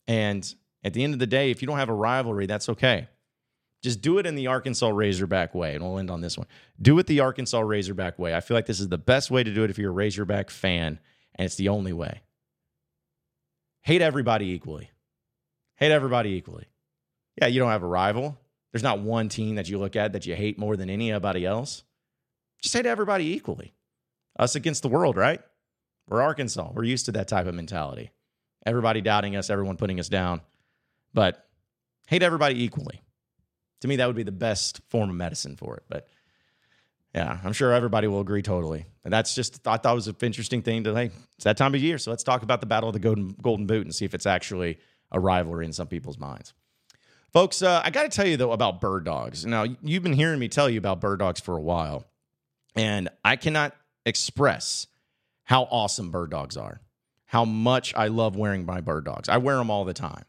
And 0.08 0.54
at 0.84 0.94
the 0.94 1.04
end 1.04 1.14
of 1.14 1.20
the 1.20 1.28
day, 1.28 1.52
if 1.52 1.62
you 1.62 1.68
don't 1.68 1.78
have 1.78 1.90
a 1.90 1.94
rivalry, 1.94 2.46
that's 2.46 2.70
okay. 2.70 3.08
Just 3.84 4.02
do 4.02 4.20
it 4.20 4.26
in 4.26 4.36
the 4.36 4.48
Arkansas 4.48 4.90
Razorback 4.90 5.56
way. 5.56 5.74
And 5.74 5.84
we'll 5.84 5.98
end 5.98 6.12
on 6.12 6.22
this 6.22 6.38
one. 6.38 6.48
Do 6.82 7.00
it 7.00 7.08
the 7.08 7.22
Arkansas 7.22 7.62
Razorback 7.62 8.20
way. 8.20 8.36
I 8.36 8.40
feel 8.42 8.56
like 8.56 8.68
this 8.68 8.80
is 8.80 8.90
the 8.90 8.98
best 8.98 9.32
way 9.32 9.44
to 9.44 9.54
do 9.54 9.64
it 9.64 9.70
if 9.70 9.78
you're 9.78 9.90
a 9.90 9.94
Razorback 9.94 10.50
fan, 10.50 11.00
and 11.36 11.46
it's 11.46 11.56
the 11.56 11.70
only 11.70 11.94
way. 11.94 12.22
Hate 13.82 14.02
everybody 14.02 14.52
equally. 14.52 14.92
Hate 15.76 15.92
everybody 15.92 16.32
equally. 16.32 16.68
Yeah, 17.40 17.48
you 17.48 17.60
don't 17.60 17.72
have 17.72 17.82
a 17.82 17.88
rival. 17.88 18.38
There's 18.72 18.84
not 18.84 19.00
one 19.00 19.30
team 19.30 19.56
that 19.56 19.68
you 19.68 19.80
look 19.80 19.96
at 19.96 20.14
that 20.14 20.26
you 20.28 20.36
hate 20.36 20.60
more 20.60 20.78
than 20.78 20.90
anybody 20.90 21.46
else. 21.46 21.84
Just 22.62 22.76
hate 22.76 22.86
everybody 22.86 23.34
equally. 23.34 23.74
Us 24.38 24.56
against 24.56 24.84
the 24.84 24.90
world, 24.90 25.18
right? 25.18 25.42
We're 26.08 26.22
Arkansas. 26.22 26.72
We're 26.74 26.84
used 26.84 27.06
to 27.06 27.14
that 27.14 27.28
type 27.28 27.48
of 27.48 27.56
mentality. 27.56 28.12
Everybody 28.66 29.02
doubting 29.02 29.36
us, 29.36 29.50
everyone 29.50 29.78
putting 29.78 30.00
us 30.00 30.10
down. 30.10 30.42
But 31.14 31.46
hate 32.08 32.24
everybody 32.24 32.64
equally. 32.64 33.02
To 33.82 33.88
me, 33.88 33.96
that 33.96 34.08
would 34.08 34.16
be 34.16 34.24
the 34.24 34.32
best 34.32 34.82
form 34.90 35.10
of 35.10 35.16
medicine 35.16 35.56
for 35.56 35.78
it. 35.78 35.84
But 35.90 36.08
yeah, 37.16 37.40
I'm 37.44 37.54
sure 37.54 37.74
everybody 37.74 38.08
will 38.08 38.22
agree 38.22 38.42
totally. 38.42 38.86
And 39.04 39.12
that's 39.12 39.36
just, 39.36 39.68
I 39.68 39.78
thought 39.78 39.96
was 39.96 40.08
an 40.08 40.16
interesting 40.22 40.62
thing 40.62 40.84
to, 40.84 40.94
hey, 40.94 41.12
it's 41.36 41.44
that 41.44 41.58
time 41.58 41.74
of 41.74 41.82
year. 41.82 41.98
So 41.98 42.12
let's 42.12 42.24
talk 42.24 42.44
about 42.44 42.62
the 42.62 42.68
Battle 42.68 42.90
of 42.90 42.94
the 42.94 43.00
Golden, 43.00 43.36
Golden 43.42 43.66
Boot 43.66 43.86
and 43.86 43.94
see 43.94 44.06
if 44.06 44.14
it's 44.14 44.26
actually 44.26 44.78
a 45.12 45.20
rivalry 45.20 45.66
in 45.66 45.74
some 45.74 45.88
people's 45.88 46.18
minds. 46.18 46.54
Folks, 47.34 47.62
uh, 47.62 47.82
I 47.84 47.90
got 47.90 48.04
to 48.04 48.10
tell 48.10 48.28
you, 48.28 48.38
though, 48.38 48.52
about 48.52 48.82
bird 48.82 49.06
dogs. 49.06 49.46
Now, 49.46 49.66
you've 49.82 50.04
been 50.04 50.14
hearing 50.14 50.40
me 50.40 50.50
tell 50.50 50.70
you 50.70 50.78
about 50.78 51.00
bird 51.00 51.20
dogs 51.20 51.40
for 51.40 51.58
a 51.58 51.62
while, 51.62 52.06
and 52.76 53.10
I 53.24 53.38
cannot 53.38 53.74
express 54.06 54.88
how 55.52 55.64
awesome 55.64 56.12
bird 56.12 56.32
dogs 56.32 56.56
are, 56.56 56.80
how 57.26 57.44
much 57.44 57.94
I 57.94 58.08
love 58.08 58.38
wearing 58.38 58.66
my 58.66 58.80
bird 58.80 59.04
dogs. 59.04 59.28
I 59.28 59.36
wear 59.36 59.58
them 59.58 59.70
all 59.70 59.84
the 59.84 59.94
time. 59.94 60.24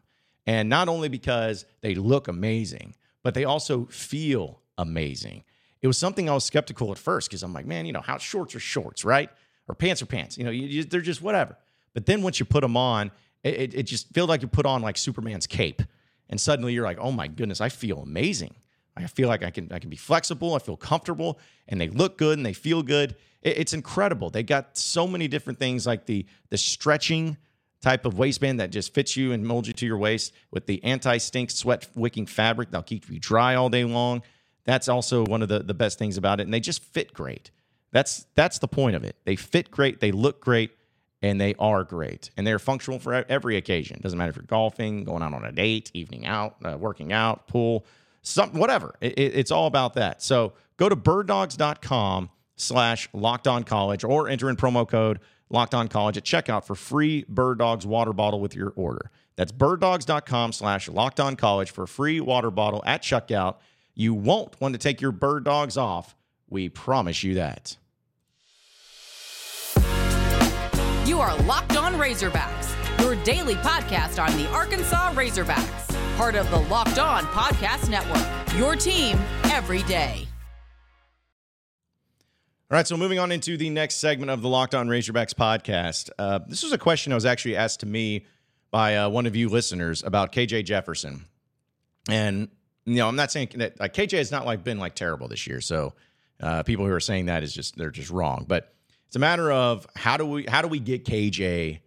And 0.45 0.67
not 0.67 0.89
only 0.89 1.07
because 1.07 1.65
they 1.79 1.95
look 1.95 2.27
amazing, 2.27 2.93
but 3.23 3.33
they 3.33 3.45
also 3.45 3.85
feel 3.85 4.59
amazing. 4.77 5.45
It 5.81 5.87
was 5.87 5.97
something 5.97 6.29
I 6.29 6.33
was 6.33 6.43
skeptical 6.43 6.91
at 6.91 6.97
first 6.97 7.29
because 7.29 7.41
I'm 7.41 7.53
like, 7.53 7.65
man, 7.65 7.85
you 7.85 7.93
know, 7.93 8.01
how 8.01 8.17
shorts 8.17 8.53
are 8.53 8.59
shorts, 8.59 9.05
right? 9.05 9.29
Or 9.69 9.75
pants 9.75 10.01
are 10.01 10.07
pants. 10.07 10.37
You 10.37 10.43
know, 10.43 10.51
you, 10.51 10.83
they're 10.83 10.99
just 10.99 11.21
whatever. 11.21 11.57
But 11.93 12.05
then 12.05 12.21
once 12.21 12.41
you 12.41 12.45
put 12.45 12.59
them 12.59 12.75
on, 12.75 13.09
it, 13.45 13.53
it, 13.53 13.73
it 13.75 13.83
just 13.83 14.13
feels 14.13 14.27
like 14.27 14.41
you 14.41 14.49
put 14.49 14.65
on 14.65 14.81
like 14.81 14.97
Superman's 14.97 15.47
cape. 15.47 15.81
And 16.29 16.37
suddenly 16.37 16.73
you're 16.73 16.83
like, 16.83 16.97
oh 16.99 17.13
my 17.13 17.29
goodness, 17.29 17.61
I 17.61 17.69
feel 17.69 17.99
amazing. 17.99 18.55
I 18.95 19.07
feel 19.07 19.27
like 19.27 19.43
I 19.43 19.49
can 19.49 19.71
I 19.71 19.79
can 19.79 19.89
be 19.89 19.97
flexible, 19.97 20.55
I 20.55 20.59
feel 20.59 20.77
comfortable, 20.77 21.39
and 21.67 21.79
they 21.79 21.89
look 21.89 22.17
good 22.17 22.37
and 22.37 22.45
they 22.45 22.53
feel 22.53 22.83
good. 22.83 23.15
It, 23.41 23.57
it's 23.57 23.73
incredible. 23.73 24.29
They 24.29 24.43
got 24.43 24.77
so 24.77 25.07
many 25.07 25.27
different 25.27 25.59
things 25.59 25.85
like 25.85 26.05
the 26.05 26.25
the 26.49 26.57
stretching 26.57 27.37
type 27.81 28.05
of 28.05 28.17
waistband 28.17 28.59
that 28.59 28.71
just 28.71 28.93
fits 28.93 29.17
you 29.17 29.33
and 29.33 29.45
molds 29.45 29.67
you 29.67 29.73
to 29.73 29.85
your 29.85 29.97
waist 29.97 30.31
with 30.51 30.65
the 30.67 30.81
anti-stink 30.85 31.51
sweat 31.51 31.85
wicking 31.95 32.25
fabric 32.25 32.71
that'll 32.71 32.83
keep 32.83 33.09
you 33.09 33.19
dry 33.19 33.55
all 33.55 33.69
day 33.69 33.83
long. 33.83 34.21
That's 34.63 34.87
also 34.87 35.25
one 35.25 35.41
of 35.41 35.49
the, 35.49 35.59
the 35.59 35.73
best 35.73 35.99
things 35.99 36.15
about 36.15 36.39
it. 36.39 36.43
And 36.43 36.53
they 36.53 36.61
just 36.61 36.81
fit 36.81 37.13
great. 37.13 37.51
That's 37.91 38.25
that's 38.35 38.59
the 38.59 38.67
point 38.67 38.95
of 38.95 39.03
it. 39.03 39.17
They 39.25 39.35
fit 39.35 39.69
great, 39.69 39.99
they 39.99 40.11
look 40.11 40.39
great, 40.39 40.71
and 41.21 41.39
they 41.39 41.55
are 41.59 41.83
great. 41.83 42.31
And 42.37 42.47
they're 42.47 42.59
functional 42.59 42.99
for 42.99 43.13
every 43.13 43.57
occasion. 43.57 43.99
Doesn't 44.01 44.17
matter 44.17 44.29
if 44.29 44.35
you're 44.35 44.45
golfing, 44.45 45.03
going 45.03 45.21
out 45.21 45.33
on 45.33 45.43
a 45.43 45.51
date, 45.51 45.91
evening 45.93 46.25
out, 46.25 46.55
uh, 46.63 46.77
working 46.77 47.11
out, 47.11 47.47
pool, 47.47 47.85
some 48.23 48.53
whatever. 48.53 48.95
It, 48.99 49.13
it, 49.19 49.35
it's 49.35 49.51
all 49.51 49.67
about 49.67 49.93
that. 49.93 50.21
So 50.21 50.53
go 50.77 50.89
to 50.89 50.95
birddogs.com 50.95 52.29
slash 52.55 53.09
locked 53.13 53.47
on 53.47 53.63
college 53.63 54.03
or 54.03 54.27
enter 54.27 54.49
in 54.49 54.55
promo 54.55 54.87
code 54.87 55.19
locked 55.49 55.75
on 55.75 55.87
college 55.87 56.17
at 56.17 56.23
checkout 56.23 56.65
for 56.65 56.73
free 56.75 57.25
bird 57.29 57.59
dogs 57.59 57.85
water 57.85 58.13
bottle 58.13 58.39
with 58.39 58.55
your 58.55 58.73
order. 58.75 59.11
That's 59.35 59.51
birddogs.com 59.51 60.53
slash 60.53 60.89
locked 60.89 61.19
on 61.19 61.35
college 61.35 61.69
for 61.69 61.85
free 61.85 62.19
water 62.19 62.49
bottle 62.49 62.81
at 62.85 63.03
checkout. 63.03 63.57
You 63.93 64.15
won't 64.15 64.59
want 64.59 64.73
to 64.73 64.79
take 64.79 65.01
your 65.01 65.11
bird 65.11 65.43
dogs 65.43 65.77
off. 65.77 66.15
We 66.49 66.69
promise 66.69 67.23
you 67.23 67.35
that. 67.35 67.77
You 71.05 71.19
are 71.19 71.35
locked 71.43 71.75
on 71.75 71.95
razorbacks 71.95 72.73
your 73.13 73.23
daily 73.23 73.55
podcast 73.55 74.23
on 74.23 74.35
the 74.37 74.49
arkansas 74.49 75.13
razorbacks 75.13 75.92
part 76.15 76.35
of 76.35 76.49
the 76.51 76.59
locked 76.59 76.99
on 76.99 77.23
podcast 77.25 77.89
network 77.89 78.57
your 78.57 78.75
team 78.75 79.17
every 79.45 79.83
day 79.83 80.27
all 82.73 82.77
right, 82.77 82.87
so 82.87 82.97
moving 82.97 83.19
on 83.19 83.31
into 83.31 83.55
the 83.55 83.69
next 83.69 83.97
segment 83.97 84.31
of 84.31 84.41
the 84.41 84.49
Locked 84.49 84.73
On 84.73 84.87
Razorbacks 84.87 85.35
podcast. 85.35 86.09
Uh, 86.17 86.39
this 86.47 86.63
was 86.63 86.71
a 86.71 86.77
question 86.79 87.11
that 87.11 87.15
was 87.15 87.25
actually 87.25 87.55
asked 87.55 87.81
to 87.81 87.85
me 87.85 88.25
by 88.71 88.95
uh, 88.95 89.09
one 89.09 89.27
of 89.27 89.35
you 89.35 89.47
listeners 89.47 90.01
about 90.01 90.31
KJ 90.31 90.65
Jefferson, 90.65 91.25
and 92.09 92.47
you 92.85 92.95
know 92.95 93.07
I'm 93.07 93.15
not 93.15 93.31
saying 93.31 93.49
that 93.57 93.77
KJ 93.77 94.17
has 94.17 94.31
not 94.31 94.47
like 94.47 94.63
been 94.63 94.79
like 94.79 94.95
terrible 94.95 95.27
this 95.27 95.45
year. 95.45 95.61
So 95.61 95.93
uh, 96.39 96.63
people 96.63 96.87
who 96.87 96.91
are 96.93 96.99
saying 96.99 97.27
that 97.27 97.43
is 97.43 97.53
just 97.53 97.77
they're 97.77 97.91
just 97.91 98.09
wrong. 98.09 98.45
But 98.47 98.73
it's 99.05 99.15
a 99.15 99.19
matter 99.19 99.51
of 99.51 99.85
how 99.95 100.17
do 100.17 100.25
we 100.25 100.45
how 100.47 100.63
do 100.63 100.67
we 100.67 100.79
get 100.79 101.05
KJ 101.05 101.79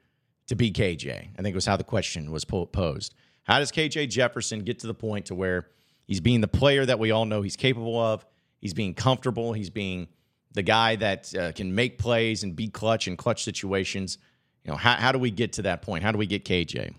to 0.46 0.54
be 0.54 0.70
KJ? 0.70 1.30
I 1.36 1.42
think 1.42 1.52
was 1.52 1.66
how 1.66 1.76
the 1.76 1.82
question 1.82 2.30
was 2.30 2.44
posed. 2.44 3.12
How 3.46 3.60
does 3.60 3.70
KJ 3.70 4.10
Jefferson 4.10 4.60
get 4.60 4.80
to 4.80 4.86
the 4.86 4.94
point 4.94 5.26
to 5.26 5.34
where 5.34 5.68
he's 6.06 6.20
being 6.20 6.40
the 6.40 6.48
player 6.48 6.84
that 6.84 6.98
we 6.98 7.12
all 7.12 7.24
know 7.24 7.42
he's 7.42 7.56
capable 7.56 7.98
of? 7.98 8.26
He's 8.60 8.74
being 8.74 8.94
comfortable. 8.94 9.52
He's 9.52 9.70
being 9.70 10.08
the 10.52 10.62
guy 10.62 10.96
that 10.96 11.34
uh, 11.34 11.52
can 11.52 11.74
make 11.74 11.98
plays 11.98 12.42
and 12.42 12.56
be 12.56 12.68
clutch 12.68 13.06
in 13.06 13.16
clutch 13.16 13.44
situations. 13.44 14.18
You 14.64 14.72
know, 14.72 14.76
how, 14.76 14.94
how 14.94 15.12
do 15.12 15.18
we 15.18 15.30
get 15.30 15.52
to 15.54 15.62
that 15.62 15.82
point? 15.82 16.02
How 16.02 16.10
do 16.10 16.18
we 16.18 16.26
get 16.26 16.44
KJ? 16.44 16.94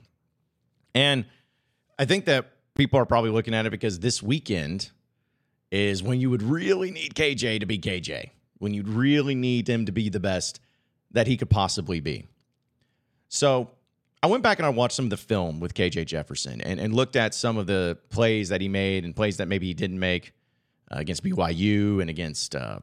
And 0.95 1.25
I 1.99 2.05
think 2.05 2.25
that 2.25 2.51
people 2.75 2.97
are 2.99 3.05
probably 3.05 3.31
looking 3.31 3.53
at 3.53 3.65
it 3.65 3.71
because 3.71 3.99
this 3.99 4.23
weekend 4.23 4.91
is 5.69 6.01
when 6.01 6.21
you 6.21 6.29
would 6.29 6.43
really 6.43 6.91
need 6.91 7.13
KJ 7.13 7.59
to 7.59 7.65
be 7.65 7.77
KJ, 7.77 8.29
when 8.59 8.73
you'd 8.73 8.87
really 8.87 9.35
need 9.35 9.67
him 9.67 9.85
to 9.85 9.91
be 9.91 10.07
the 10.07 10.21
best 10.21 10.61
that 11.11 11.27
he 11.27 11.35
could 11.35 11.49
possibly 11.49 11.99
be. 11.99 12.27
So 13.27 13.71
I 14.23 14.27
went 14.27 14.41
back 14.41 14.57
and 14.57 14.65
I 14.65 14.69
watched 14.69 14.95
some 14.95 15.05
of 15.05 15.09
the 15.11 15.17
film 15.17 15.59
with 15.59 15.73
KJ 15.73 16.07
Jefferson 16.07 16.61
and, 16.61 16.79
and 16.79 16.93
looked 16.93 17.15
at 17.15 17.35
some 17.35 17.57
of 17.57 17.67
the 17.67 17.97
plays 18.09 18.49
that 18.49 18.61
he 18.61 18.67
made 18.67 19.05
and 19.05 19.15
plays 19.15 19.37
that 19.37 19.47
maybe 19.47 19.67
he 19.67 19.73
didn't 19.73 19.99
make 19.99 20.33
uh, 20.91 20.97
against 20.97 21.23
BYU 21.23 22.01
and 22.01 22.09
against 22.09 22.55
uh, 22.55 22.79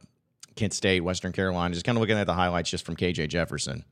Kent 0.55 0.73
State, 0.73 1.01
Western 1.01 1.33
Carolina, 1.33 1.73
just 1.73 1.85
kind 1.85 1.97
of 1.97 1.99
looking 1.99 2.17
at 2.17 2.25
the 2.25 2.33
highlights 2.33 2.69
just 2.69 2.85
from 2.85 2.95
KJ 2.95 3.27
Jefferson. 3.27 3.83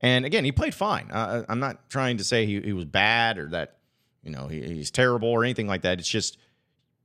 And 0.00 0.24
again, 0.24 0.44
he 0.44 0.52
played 0.52 0.74
fine. 0.74 1.10
Uh, 1.10 1.44
I'm 1.48 1.60
not 1.60 1.88
trying 1.88 2.18
to 2.18 2.24
say 2.24 2.46
he, 2.46 2.60
he, 2.60 2.72
was 2.72 2.84
bad 2.84 3.38
or 3.38 3.48
that 3.50 3.78
you 4.22 4.30
know 4.30 4.48
he, 4.48 4.60
he's 4.60 4.90
terrible 4.90 5.28
or 5.28 5.44
anything 5.44 5.68
like 5.68 5.82
that. 5.82 5.98
It's 6.00 6.08
just 6.08 6.38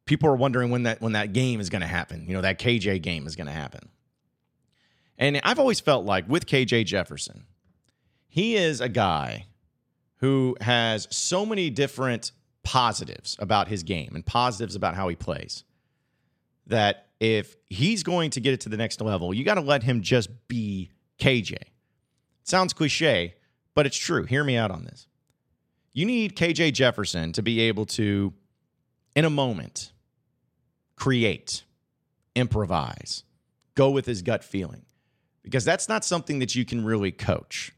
people 0.06 0.30
are 0.30 0.36
wondering 0.36 0.72
when 0.72 0.84
that 0.84 1.00
when 1.02 1.14
that 1.14 1.34
game 1.34 1.60
is 1.60 1.70
going 1.70 1.82
to 1.82 1.88
happen. 1.88 2.26
You 2.28 2.34
know 2.34 2.42
that 2.42 2.60
KJ 2.60 3.02
game 3.02 3.28
is 3.28 3.36
going 3.36 3.48
to 3.48 3.54
happen. 3.54 3.90
And 5.20 5.40
I've 5.44 5.60
always 5.60 5.80
felt 5.80 6.06
like 6.06 6.28
with 6.28 6.46
KJ 6.46 6.86
Jefferson, 6.86 7.46
he 8.28 8.56
is 8.56 8.82
a 8.82 8.90
guy 8.90 9.48
who 10.18 10.56
has 10.62 11.08
so 11.12 11.46
many 11.46 11.70
different 11.70 12.32
positives 12.64 13.38
about 13.40 13.68
his 13.68 13.84
game 13.84 14.12
and 14.14 14.26
positives 14.26 14.76
about 14.76 14.96
how 14.96 15.08
he 15.08 15.16
plays 15.16 15.64
that 16.68 17.08
if 17.20 17.56
he's 17.68 18.04
going 18.04 18.30
to 18.32 18.42
get 18.42 18.54
it 18.54 18.62
to 18.62 18.70
the 18.70 18.78
next 18.78 19.02
level, 19.02 19.34
you 19.34 19.44
got 19.44 19.56
to 19.56 19.62
let 19.62 19.84
him 19.84 20.02
just 20.02 20.30
be 20.48 20.92
KJ. 21.20 21.58
sounds 22.44 22.74
cliche, 22.74 23.36
but 23.74 23.86
it's 23.86 23.98
true. 23.98 24.24
Hear 24.24 24.44
me 24.44 24.58
out 24.58 24.70
on 24.72 24.86
this. 24.86 25.08
You 25.94 26.06
need 26.06 26.36
KJ 26.36 26.74
Jefferson 26.74 27.32
to 27.34 27.42
be 27.42 27.62
able 27.62 27.86
to, 27.88 28.34
in 29.16 29.26
a 29.26 29.30
moment, 29.30 29.92
create, 30.96 31.64
improvise, 32.36 33.24
go 33.74 33.90
with 33.90 34.06
his 34.06 34.22
gut 34.22 34.44
feeling, 34.44 34.84
because 35.42 35.66
that's 35.66 35.90
not 35.90 36.06
something 36.06 36.40
that 36.40 36.54
you 36.54 36.66
can 36.66 36.86
really 36.86 37.12
coach. 37.12 37.74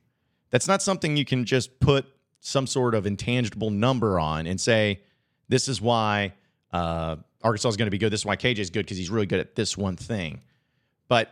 That's 0.52 0.68
not 0.68 0.82
something 0.82 1.16
you 1.16 1.26
can 1.26 1.46
just 1.46 1.80
put 1.80 2.06
some 2.40 2.68
sort 2.68 2.96
of 2.96 3.06
intangible 3.06 3.70
number 3.70 4.20
on 4.20 4.48
and 4.48 4.60
say, 4.60 5.02
this 5.48 5.68
is 5.68 5.82
why 5.82 6.34
uh, 6.72 7.18
Arkansas 7.44 7.70
is 7.70 7.78
going 7.78 7.88
to 7.88 7.92
be 7.92 7.98
good. 7.98 8.12
This 8.12 8.22
is 8.22 8.26
why 8.26 8.36
KJ 8.36 8.60
is 8.60 8.70
good 8.70 8.86
because 8.86 8.98
he's 8.98 9.10
really 9.10 9.26
good 9.26 9.40
at 9.40 9.56
this 9.56 9.78
one 9.78 9.96
thing. 9.96 10.42
But 11.08 11.30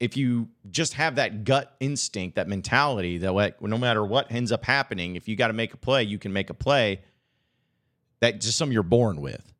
if 0.00 0.16
you 0.16 0.48
just 0.70 0.94
have 0.94 1.16
that 1.16 1.44
gut 1.44 1.74
instinct, 1.80 2.36
that 2.36 2.48
mentality 2.48 3.18
that 3.18 3.60
no 3.60 3.78
matter 3.78 4.04
what 4.04 4.30
ends 4.30 4.52
up 4.52 4.64
happening, 4.64 5.16
if 5.16 5.28
you 5.28 5.36
got 5.36 5.48
to 5.48 5.52
make 5.52 5.74
a 5.74 5.76
play, 5.76 6.04
you 6.04 6.18
can 6.18 6.32
make 6.32 6.50
a 6.50 6.54
play. 6.54 7.00
That 8.20 8.40
just 8.40 8.58
something 8.58 8.72
you're 8.72 8.82
born 8.82 9.20
with. 9.20 9.52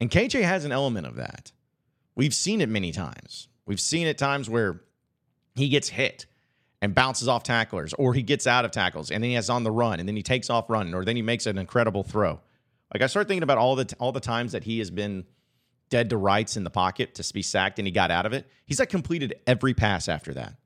And 0.00 0.10
KJ 0.10 0.42
has 0.42 0.64
an 0.64 0.72
element 0.72 1.06
of 1.06 1.16
that. 1.16 1.52
We've 2.14 2.34
seen 2.34 2.60
it 2.60 2.68
many 2.68 2.92
times. 2.92 3.48
We've 3.66 3.80
seen 3.80 4.06
it 4.06 4.18
times 4.18 4.48
where 4.48 4.82
he 5.54 5.68
gets 5.68 5.88
hit 5.88 6.26
and 6.84 6.94
bounces 6.94 7.28
off 7.28 7.42
tacklers, 7.42 7.94
or 7.94 8.12
he 8.12 8.22
gets 8.22 8.46
out 8.46 8.66
of 8.66 8.70
tackles 8.70 9.10
and 9.10 9.24
then 9.24 9.30
he 9.30 9.34
has 9.36 9.48
on 9.48 9.64
the 9.64 9.70
run 9.70 10.00
and 10.00 10.06
then 10.06 10.16
he 10.16 10.22
takes 10.22 10.50
off 10.50 10.68
running, 10.68 10.94
or 10.94 11.02
then 11.02 11.16
he 11.16 11.22
makes 11.22 11.46
an 11.46 11.56
incredible 11.56 12.02
throw. 12.02 12.40
Like 12.92 13.02
I 13.02 13.06
start 13.06 13.26
thinking 13.26 13.42
about 13.42 13.56
all 13.56 13.74
the 13.74 13.92
all 13.98 14.12
the 14.12 14.20
times 14.20 14.52
that 14.52 14.64
he 14.64 14.80
has 14.80 14.90
been 14.90 15.24
dead 15.88 16.10
to 16.10 16.18
rights 16.18 16.58
in 16.58 16.64
the 16.64 16.70
pocket 16.70 17.14
to 17.14 17.32
be 17.32 17.40
sacked 17.40 17.78
and 17.78 17.86
he 17.88 17.90
got 17.92 18.10
out 18.10 18.26
of 18.26 18.34
it. 18.34 18.46
He's 18.66 18.78
like 18.78 18.90
completed 18.90 19.34
every 19.46 19.72
pass 19.72 20.08
after 20.08 20.34
that. 20.34 20.56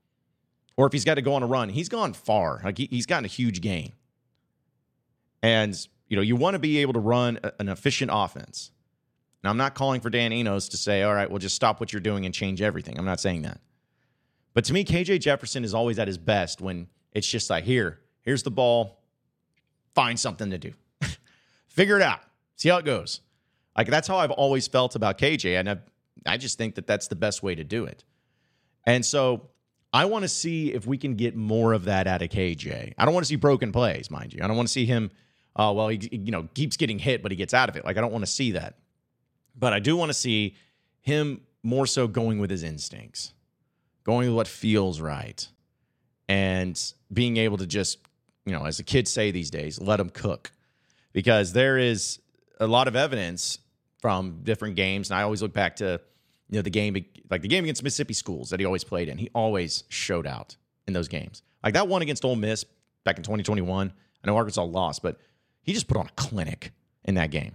Or 0.77 0.87
if 0.87 0.93
he's 0.93 1.05
got 1.05 1.15
to 1.15 1.23
go 1.23 1.35
on 1.35 1.45
a 1.45 1.47
run, 1.47 1.69
he's 1.69 1.89
gone 1.89 2.13
far. 2.13 2.61
Like 2.65 2.79
he, 2.79 2.89
he's 2.91 3.07
gotten 3.07 3.25
a 3.25 3.29
huge 3.29 3.61
gain. 3.61 3.93
And 5.41 5.79
you 6.09 6.17
know, 6.17 6.23
you 6.23 6.35
want 6.35 6.55
to 6.55 6.59
be 6.59 6.79
able 6.79 6.95
to 6.95 7.01
run 7.01 7.39
a, 7.45 7.53
an 7.61 7.69
efficient 7.69 8.11
offense. 8.13 8.73
Now, 9.45 9.51
I'm 9.51 9.57
not 9.57 9.77
calling 9.77 10.01
for 10.01 10.11
Dan 10.11 10.33
Enos 10.33 10.71
to 10.71 10.77
say, 10.77 11.05
all 11.05 11.15
right, 11.15 11.31
well, 11.31 11.39
just 11.39 11.55
stop 11.55 11.79
what 11.79 11.93
you're 11.93 12.01
doing 12.01 12.27
and 12.27 12.35
change 12.35 12.61
everything. 12.61 12.99
I'm 12.99 13.05
not 13.05 13.21
saying 13.21 13.43
that. 13.43 13.61
But 14.55 14.65
to 14.65 14.73
me, 14.73 14.85
KJ 14.85 15.21
Jefferson 15.21 15.65
is 15.65 15.75
always 15.75 15.99
at 15.99 16.09
his 16.09 16.19
best 16.19 16.61
when 16.61 16.89
it's 17.13 17.27
just 17.27 17.51
like, 17.51 17.65
here, 17.65 18.01
here's 18.23 18.43
the 18.43 18.51
ball, 18.51 19.03
find 19.95 20.19
something 20.19 20.51
to 20.51 20.59
do. 20.59 20.73
Figure 21.69 21.97
it 21.97 22.03
out. 22.03 22.21
See 22.57 22.69
how 22.69 22.79
it 22.79 22.85
goes. 22.85 23.21
Like 23.77 23.87
that's 23.87 24.09
how 24.09 24.17
I've 24.17 24.33
always 24.33 24.67
felt 24.67 24.97
about 24.97 25.19
KJ, 25.19 25.59
and 25.59 25.71
I've, 25.71 25.83
I 26.27 26.37
just 26.37 26.59
think 26.59 26.75
that 26.75 26.87
that's 26.89 27.07
the 27.07 27.15
best 27.15 27.45
way 27.45 27.55
to 27.55 27.63
do 27.63 27.85
it. 27.85 28.03
And 28.85 29.07
so 29.07 29.51
I 29.93 30.07
want 30.07 30.23
to 30.25 30.29
see 30.29 30.73
if 30.73 30.87
we 30.87 30.99
can 30.99 31.15
get 31.15 31.37
more 31.37 31.73
of 31.73 31.85
that 31.85 32.09
out 32.09 32.21
of 32.21 32.29
KJ. 32.29 32.95
I 32.99 33.05
don't 33.05 33.15
want 33.15 33.25
to 33.25 33.29
see 33.29 33.37
broken 33.37 33.71
plays, 33.71 34.11
mind 34.11 34.35
you. 34.35 34.41
I 34.43 34.49
don't 34.49 34.57
want 34.57 34.67
to 34.67 34.73
see 34.73 34.85
him. 34.85 35.13
Uh, 35.55 35.73
well, 35.75 35.89
he 35.89 36.09
you 36.11 36.33
know 36.33 36.49
keeps 36.55 36.77
getting 36.77 36.99
hit, 36.99 37.23
but 37.23 37.31
he 37.31 37.37
gets 37.37 37.55
out 37.55 37.69
of 37.69 37.77
it. 37.77 37.85
Like 37.85 37.97
I 37.97 38.01
don't 38.01 38.13
want 38.13 38.25
to 38.25 38.31
see 38.31 38.53
that. 38.53 38.79
But 39.57 39.73
I 39.73 39.79
do 39.79 39.97
want 39.97 40.11
to 40.11 40.15
see 40.15 40.57
him 41.01 41.43
more 41.63 41.87
so 41.87 42.09
going 42.09 42.39
with 42.39 42.51
his 42.51 42.65
instincts, 42.65 43.33
going 44.09 44.29
with 44.29 44.37
what 44.37 44.49
feels 44.49 45.01
right, 45.01 45.47
and 46.29 46.93
being 47.13 47.37
able 47.37 47.59
to 47.59 47.67
just 47.67 47.99
you 48.49 48.55
know, 48.55 48.65
as 48.65 48.79
the 48.79 48.83
kids 48.83 49.11
say 49.11 49.31
these 49.31 49.51
days, 49.51 49.79
let 49.79 49.99
them 49.99 50.09
cook, 50.09 50.53
because 51.13 51.53
there 51.53 51.77
is 51.77 52.19
a 52.59 52.67
lot 52.67 52.89
of 52.89 52.97
evidence 52.97 53.59
from 54.01 54.41
different 54.43 54.75
games. 54.75 55.11
And 55.11 55.19
I 55.19 55.23
always 55.23 55.43
look 55.43 55.53
back 55.53 55.77
to, 55.77 56.01
you 56.49 56.57
know, 56.57 56.63
the 56.63 56.71
game, 56.71 56.95
like 57.31 57.43
the 57.43 57.49
game 57.49 57.65
against 57.65 57.83
Mississippi 57.83 58.15
schools 58.15 58.49
that 58.49 58.59
he 58.59 58.65
always 58.65 58.85
played 58.85 59.11
in. 59.11 59.19
He 59.19 59.29
always 59.35 59.85
showed 59.89 60.27
out 60.27 60.57
in 60.87 60.95
those 60.95 61.09
games. 61.09 61.43
Like 61.63 61.75
that 61.75 61.89
one 61.89 62.01
against 62.01 62.25
Ole 62.25 62.37
Miss 62.37 62.65
back 63.05 63.19
in 63.19 63.23
2021. 63.23 63.93
I 64.25 64.27
know 64.27 64.37
Arkansas 64.37 64.65
lost, 64.65 65.03
but 65.03 65.19
he 65.61 65.75
just 65.75 65.87
put 65.87 65.99
on 65.99 66.07
a 66.07 66.13
clinic 66.17 66.73
in 67.05 67.17
that 67.17 67.31
game. 67.31 67.55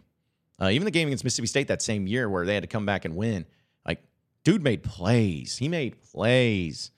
Uh, 0.61 0.69
even 0.69 0.85
the 0.85 0.91
game 0.91 1.07
against 1.07 1.23
Mississippi 1.23 1.47
State 1.47 1.69
that 1.69 1.81
same 1.81 2.05
year 2.05 2.29
where 2.29 2.45
they 2.45 2.53
had 2.53 2.61
to 2.61 2.67
come 2.67 2.85
back 2.85 3.03
and 3.05 3.15
win, 3.15 3.47
dude 4.43 4.63
made 4.63 4.83
plays. 4.83 5.57
He 5.57 5.67
made 5.67 6.01
plays. 6.01 6.91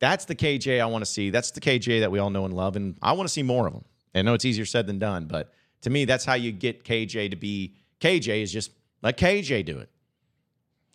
That's 0.00 0.24
the 0.24 0.34
KJ 0.34 0.80
I 0.80 0.86
want 0.86 1.04
to 1.04 1.10
see. 1.10 1.30
That's 1.30 1.50
the 1.50 1.60
KJ 1.60 2.00
that 2.00 2.10
we 2.10 2.18
all 2.18 2.30
know 2.30 2.44
and 2.44 2.54
love, 2.54 2.76
and 2.76 2.96
I 3.02 3.12
want 3.12 3.28
to 3.28 3.32
see 3.32 3.42
more 3.42 3.66
of 3.66 3.74
him. 3.74 3.84
I 4.14 4.22
know 4.22 4.34
it's 4.34 4.44
easier 4.44 4.64
said 4.64 4.86
than 4.86 4.98
done, 4.98 5.26
but 5.26 5.52
to 5.82 5.90
me, 5.90 6.04
that's 6.04 6.24
how 6.24 6.34
you 6.34 6.50
get 6.52 6.84
KJ 6.84 7.30
to 7.30 7.36
be 7.36 7.74
KJ 8.00 8.42
is 8.42 8.52
just 8.52 8.70
let 9.02 9.16
KJ 9.16 9.64
do 9.64 9.78
it. 9.78 9.90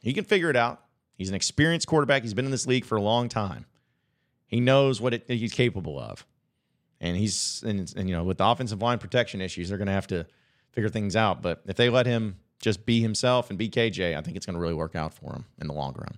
He 0.02 0.14
can 0.14 0.24
figure 0.24 0.50
it 0.50 0.56
out. 0.56 0.82
He's 1.16 1.30
an 1.30 1.36
experienced 1.36 1.88
quarterback. 1.88 2.24
He's 2.24 2.34
been 2.34 2.46
in 2.46 2.52
this 2.52 2.68
league 2.68 2.86
for 2.86 2.98
a 2.98 3.02
long 3.02 3.30
time. 3.30 3.66
He 4.48 4.60
knows 4.60 5.00
what 5.00 5.14
it, 5.14 5.24
he's 5.28 5.54
capable 5.54 6.00
of. 6.00 6.26
And 7.00 7.18
he's, 7.18 7.64
and, 7.66 7.94
and, 7.96 8.10
you 8.10 8.16
know, 8.16 8.24
with 8.24 8.38
the 8.38 8.46
offensive 8.46 8.82
line 8.82 8.98
protection 8.98 9.42
issues, 9.42 9.70
they're 9.70 9.78
going 9.78 9.88
to 9.88 9.94
have 9.94 10.08
to 10.08 10.26
figure 10.72 10.90
things 10.90 11.16
out. 11.16 11.42
But 11.42 11.62
if 11.66 11.76
they 11.76 11.90
let 11.90 12.06
him 12.06 12.38
just 12.64 12.86
be 12.86 13.02
himself 13.02 13.50
and 13.50 13.60
be 13.60 13.70
KJ, 13.70 14.18
I 14.18 14.22
think 14.22 14.38
it's 14.38 14.46
going 14.46 14.56
to 14.56 14.60
really 14.60 14.74
work 14.74 14.96
out 14.96 15.14
for 15.14 15.34
him 15.34 15.46
in 15.60 15.68
the 15.68 15.74
long 15.74 15.94
run. 15.98 16.18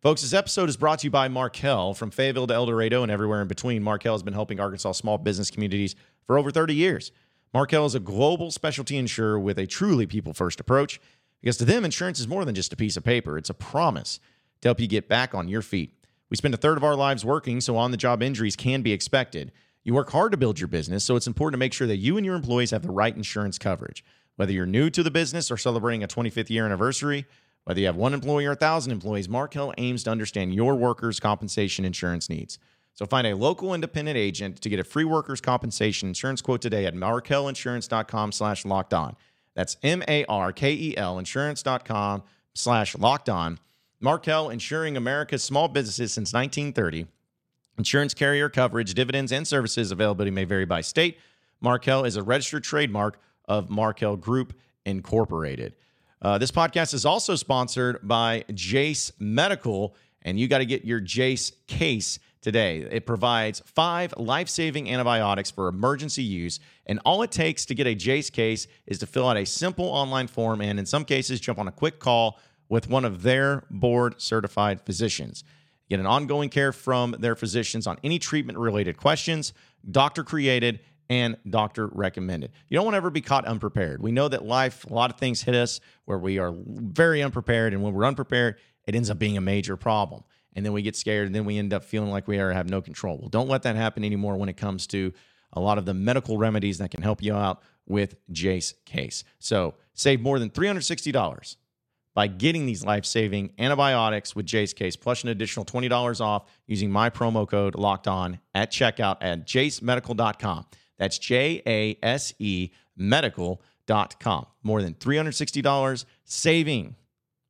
Folks, 0.00 0.22
this 0.22 0.32
episode 0.32 0.68
is 0.68 0.76
brought 0.76 1.00
to 1.00 1.06
you 1.06 1.10
by 1.10 1.28
Markel. 1.28 1.94
From 1.94 2.10
Fayetteville 2.10 2.48
to 2.48 2.54
El 2.54 2.66
Dorado 2.66 3.02
and 3.02 3.12
everywhere 3.12 3.40
in 3.40 3.46
between, 3.46 3.82
Markel 3.82 4.14
has 4.14 4.22
been 4.22 4.34
helping 4.34 4.58
Arkansas 4.58 4.92
small 4.92 5.18
business 5.18 5.50
communities 5.50 5.94
for 6.26 6.38
over 6.38 6.50
30 6.50 6.74
years. 6.74 7.12
Markel 7.54 7.84
is 7.84 7.94
a 7.94 8.00
global 8.00 8.50
specialty 8.50 8.96
insurer 8.96 9.38
with 9.38 9.58
a 9.58 9.66
truly 9.66 10.06
people 10.06 10.32
first 10.32 10.58
approach 10.58 10.98
because 11.40 11.56
to 11.58 11.64
them, 11.64 11.84
insurance 11.84 12.18
is 12.18 12.26
more 12.26 12.44
than 12.44 12.54
just 12.54 12.72
a 12.72 12.76
piece 12.76 12.96
of 12.96 13.04
paper, 13.04 13.36
it's 13.36 13.50
a 13.50 13.54
promise 13.54 14.18
to 14.62 14.68
help 14.68 14.80
you 14.80 14.86
get 14.86 15.08
back 15.08 15.34
on 15.34 15.48
your 15.48 15.62
feet. 15.62 15.92
We 16.30 16.36
spend 16.36 16.54
a 16.54 16.56
third 16.56 16.78
of 16.78 16.84
our 16.84 16.96
lives 16.96 17.24
working, 17.24 17.60
so 17.60 17.76
on 17.76 17.90
the 17.90 17.96
job 17.96 18.22
injuries 18.22 18.56
can 18.56 18.80
be 18.80 18.92
expected. 18.92 19.52
You 19.84 19.92
work 19.92 20.10
hard 20.10 20.30
to 20.32 20.38
build 20.38 20.60
your 20.60 20.68
business, 20.68 21.04
so 21.04 21.16
it's 21.16 21.26
important 21.26 21.54
to 21.54 21.58
make 21.58 21.72
sure 21.72 21.88
that 21.88 21.96
you 21.96 22.16
and 22.16 22.24
your 22.24 22.36
employees 22.36 22.70
have 22.70 22.82
the 22.82 22.92
right 22.92 23.14
insurance 23.14 23.58
coverage. 23.58 24.04
Whether 24.36 24.52
you're 24.52 24.66
new 24.66 24.90
to 24.90 25.02
the 25.02 25.10
business 25.10 25.50
or 25.50 25.56
celebrating 25.56 26.02
a 26.02 26.08
25th 26.08 26.50
year 26.50 26.64
anniversary, 26.64 27.26
whether 27.64 27.80
you 27.80 27.86
have 27.86 27.96
one 27.96 28.14
employee 28.14 28.46
or 28.46 28.50
a 28.50 28.54
1,000 28.54 28.90
employees, 28.90 29.28
Markel 29.28 29.72
aims 29.78 30.04
to 30.04 30.10
understand 30.10 30.54
your 30.54 30.74
workers' 30.74 31.20
compensation 31.20 31.84
insurance 31.84 32.28
needs. 32.28 32.58
So 32.94 33.06
find 33.06 33.26
a 33.26 33.36
local 33.36 33.72
independent 33.72 34.16
agent 34.16 34.60
to 34.60 34.68
get 34.68 34.80
a 34.80 34.84
free 34.84 35.04
workers' 35.04 35.40
compensation 35.40 36.08
insurance 36.08 36.42
quote 36.42 36.60
today 36.60 36.86
at 36.86 36.94
markelinsurance.com 36.94 38.32
slash 38.32 38.64
locked 38.64 38.92
on. 38.92 39.16
That's 39.54 39.76
M-A-R-K-E-L 39.82 41.18
insurance.com 41.18 42.22
slash 42.54 42.96
locked 42.96 43.28
on. 43.28 43.58
Markel 44.00 44.50
insuring 44.50 44.96
America's 44.96 45.42
small 45.42 45.68
businesses 45.68 46.12
since 46.12 46.32
1930. 46.32 47.06
Insurance 47.78 48.14
carrier 48.14 48.48
coverage, 48.48 48.92
dividends, 48.94 49.32
and 49.32 49.46
services 49.46 49.90
availability 49.90 50.30
may 50.30 50.44
vary 50.44 50.64
by 50.64 50.80
state. 50.80 51.18
Markel 51.60 52.04
is 52.04 52.16
a 52.16 52.22
registered 52.22 52.64
trademark 52.64 53.18
of 53.46 53.70
Markel 53.70 54.16
Group 54.16 54.54
Incorporated. 54.84 55.74
Uh, 56.20 56.38
this 56.38 56.50
podcast 56.50 56.94
is 56.94 57.04
also 57.04 57.34
sponsored 57.34 57.98
by 58.02 58.44
Jase 58.54 59.12
Medical, 59.18 59.94
and 60.22 60.38
you 60.38 60.48
got 60.48 60.58
to 60.58 60.66
get 60.66 60.84
your 60.84 61.00
Jase 61.00 61.52
case 61.66 62.18
today. 62.40 62.78
It 62.78 63.06
provides 63.06 63.60
five 63.66 64.14
life 64.16 64.48
saving 64.48 64.90
antibiotics 64.90 65.50
for 65.50 65.68
emergency 65.68 66.22
use. 66.22 66.60
And 66.86 67.00
all 67.04 67.22
it 67.22 67.30
takes 67.30 67.64
to 67.66 67.74
get 67.74 67.86
a 67.86 67.94
Jase 67.94 68.30
case 68.30 68.66
is 68.86 68.98
to 68.98 69.06
fill 69.06 69.28
out 69.28 69.36
a 69.36 69.46
simple 69.46 69.86
online 69.86 70.26
form 70.26 70.60
and, 70.60 70.78
in 70.78 70.86
some 70.86 71.04
cases, 71.04 71.40
jump 71.40 71.58
on 71.58 71.68
a 71.68 71.72
quick 71.72 71.98
call 71.98 72.38
with 72.68 72.88
one 72.88 73.04
of 73.04 73.22
their 73.22 73.64
board 73.70 74.20
certified 74.20 74.80
physicians. 74.80 75.44
Get 75.88 76.00
an 76.00 76.06
ongoing 76.06 76.48
care 76.48 76.72
from 76.72 77.16
their 77.18 77.36
physicians 77.36 77.86
on 77.86 77.98
any 78.02 78.18
treatment 78.18 78.58
related 78.58 78.96
questions, 78.96 79.52
doctor 79.90 80.24
created 80.24 80.80
and 81.08 81.36
doctor 81.48 81.88
recommended. 81.88 82.52
You 82.68 82.76
don't 82.76 82.84
want 82.84 82.94
to 82.94 82.98
ever 82.98 83.10
be 83.10 83.20
caught 83.20 83.44
unprepared. 83.44 84.02
We 84.02 84.12
know 84.12 84.28
that 84.28 84.44
life, 84.44 84.84
a 84.84 84.92
lot 84.92 85.10
of 85.10 85.18
things 85.18 85.42
hit 85.42 85.54
us 85.54 85.80
where 86.04 86.18
we 86.18 86.38
are 86.38 86.54
very 86.66 87.22
unprepared. 87.22 87.72
And 87.72 87.82
when 87.82 87.92
we're 87.92 88.04
unprepared, 88.04 88.56
it 88.86 88.94
ends 88.94 89.10
up 89.10 89.18
being 89.18 89.36
a 89.36 89.40
major 89.40 89.76
problem 89.76 90.24
and 90.54 90.64
then 90.64 90.72
we 90.72 90.82
get 90.82 90.96
scared 90.96 91.26
and 91.26 91.34
then 91.34 91.44
we 91.44 91.58
end 91.58 91.72
up 91.72 91.84
feeling 91.84 92.10
like 92.10 92.28
we 92.28 92.38
are 92.38 92.52
have 92.52 92.68
no 92.68 92.80
control. 92.80 93.18
Well, 93.18 93.28
don't 93.28 93.48
let 93.48 93.62
that 93.62 93.76
happen 93.76 94.04
anymore 94.04 94.36
when 94.36 94.48
it 94.48 94.56
comes 94.56 94.86
to 94.88 95.12
a 95.52 95.60
lot 95.60 95.78
of 95.78 95.84
the 95.84 95.94
medical 95.94 96.38
remedies 96.38 96.78
that 96.78 96.90
can 96.90 97.02
help 97.02 97.22
you 97.22 97.34
out 97.34 97.62
with 97.86 98.16
Jase 98.30 98.74
Case. 98.84 99.24
So 99.38 99.74
save 99.94 100.20
more 100.20 100.38
than 100.38 100.50
$360 100.50 101.56
by 102.14 102.26
getting 102.26 102.66
these 102.66 102.84
life-saving 102.84 103.52
antibiotics 103.58 104.36
with 104.36 104.44
Jase 104.46 104.72
Case, 104.74 104.96
plus 104.96 105.22
an 105.22 105.30
additional 105.30 105.64
$20 105.64 106.20
off 106.20 106.44
using 106.66 106.90
my 106.90 107.08
promo 107.10 107.48
code 107.48 107.74
locked 107.74 108.06
on 108.06 108.38
at 108.54 108.70
checkout 108.70 109.16
at 109.20 109.46
jasemedical.com. 109.46 110.66
That's 111.02 111.18
J-A-S-E 111.18 112.70
medical.com. 112.96 114.46
More 114.62 114.82
than 114.82 114.94
$360 114.94 116.04
saving 116.24 116.94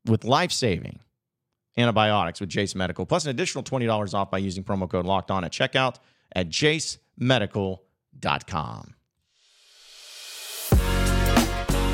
with 0.07 0.25
life-saving 0.25 0.99
antibiotics 1.77 2.41
with 2.41 2.49
Jase 2.49 2.75
Medical, 2.75 3.05
plus 3.05 3.25
an 3.25 3.31
additional 3.31 3.63
$20 3.63 4.15
off 4.15 4.31
by 4.31 4.39
using 4.39 4.65
promo 4.65 4.89
code 4.89 5.05
locked 5.05 5.31
on 5.31 5.45
at 5.45 5.53
checkout 5.53 5.97
at 6.35 6.49
jasemedical.com. 6.49 8.95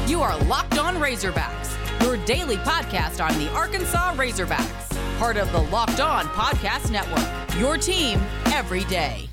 You 0.06 0.22
are 0.22 0.38
Locked 0.44 0.78
On 0.78 0.94
Razorbacks, 0.98 2.04
your 2.04 2.24
daily 2.24 2.58
podcast 2.58 3.20
on 3.20 3.36
the 3.40 3.50
Arkansas 3.50 4.14
Razorbacks, 4.14 5.18
part 5.18 5.36
of 5.36 5.50
the 5.50 5.62
Locked 5.62 5.98
On 5.98 6.26
Podcast 6.26 6.92
Network. 6.92 7.26
Your 7.58 7.76
team 7.76 8.20
every 8.46 8.84
day. 8.84 9.28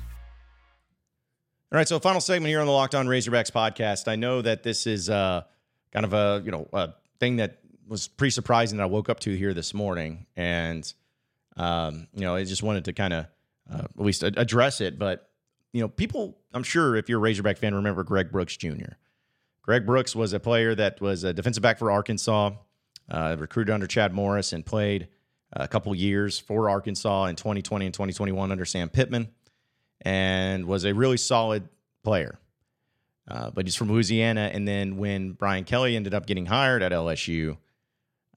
All 1.72 1.76
right, 1.76 1.88
so 1.88 1.98
final 1.98 2.20
segment 2.20 2.48
here 2.48 2.60
on 2.60 2.66
the 2.66 2.72
Locked 2.72 2.94
On 2.94 3.08
Razorbacks 3.08 3.50
podcast. 3.50 4.06
I 4.06 4.14
know 4.14 4.40
that 4.40 4.62
this 4.62 4.86
is 4.86 5.10
uh, 5.10 5.42
kind 5.90 6.04
of 6.04 6.12
a 6.12 6.40
you 6.44 6.52
know 6.52 6.68
a 6.72 6.90
thing 7.18 7.36
that 7.36 7.58
was 7.88 8.06
pretty 8.06 8.30
surprising 8.30 8.78
that 8.78 8.84
I 8.84 8.86
woke 8.86 9.08
up 9.08 9.18
to 9.20 9.36
here 9.36 9.52
this 9.52 9.74
morning, 9.74 10.26
and 10.36 10.90
um, 11.56 12.06
you 12.14 12.20
know 12.20 12.36
I 12.36 12.44
just 12.44 12.62
wanted 12.62 12.84
to 12.84 12.92
kind 12.92 13.12
of 13.12 13.26
uh, 13.68 13.82
at 13.82 14.00
least 14.00 14.22
address 14.22 14.80
it. 14.80 14.96
But 14.96 15.28
you 15.72 15.80
know, 15.80 15.88
people, 15.88 16.38
I'm 16.54 16.62
sure 16.62 16.94
if 16.94 17.08
you're 17.08 17.18
a 17.18 17.20
Razorback 17.20 17.58
fan, 17.58 17.74
remember 17.74 18.04
Greg 18.04 18.30
Brooks 18.30 18.56
Jr. 18.56 18.94
Greg 19.62 19.84
Brooks 19.84 20.14
was 20.14 20.32
a 20.34 20.38
player 20.38 20.72
that 20.76 21.00
was 21.00 21.24
a 21.24 21.32
defensive 21.32 21.64
back 21.64 21.80
for 21.80 21.90
Arkansas, 21.90 22.52
uh, 23.10 23.36
recruited 23.36 23.74
under 23.74 23.88
Chad 23.88 24.14
Morris, 24.14 24.52
and 24.52 24.64
played 24.64 25.08
a 25.52 25.66
couple 25.66 25.92
years 25.96 26.38
for 26.38 26.70
Arkansas 26.70 27.24
in 27.24 27.34
2020 27.34 27.86
and 27.86 27.92
2021 27.92 28.52
under 28.52 28.64
Sam 28.64 28.88
Pittman, 28.88 29.30
and 30.02 30.66
was 30.66 30.84
a 30.84 30.94
really 30.94 31.16
solid 31.16 31.68
player. 32.02 32.38
Uh, 33.28 33.50
but 33.50 33.66
he's 33.66 33.74
from 33.74 33.90
Louisiana. 33.90 34.50
And 34.52 34.66
then 34.66 34.98
when 34.98 35.32
Brian 35.32 35.64
Kelly 35.64 35.96
ended 35.96 36.14
up 36.14 36.26
getting 36.26 36.46
hired 36.46 36.82
at 36.82 36.92
LSU, 36.92 37.56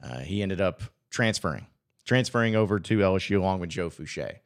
uh, 0.03 0.19
he 0.19 0.41
ended 0.41 0.61
up 0.61 0.81
transferring, 1.09 1.67
transferring 2.05 2.55
over 2.55 2.79
to 2.79 2.97
LSU 2.97 3.37
along 3.37 3.59
with 3.59 3.69
Joe 3.69 3.89
Foucha. 3.89 4.37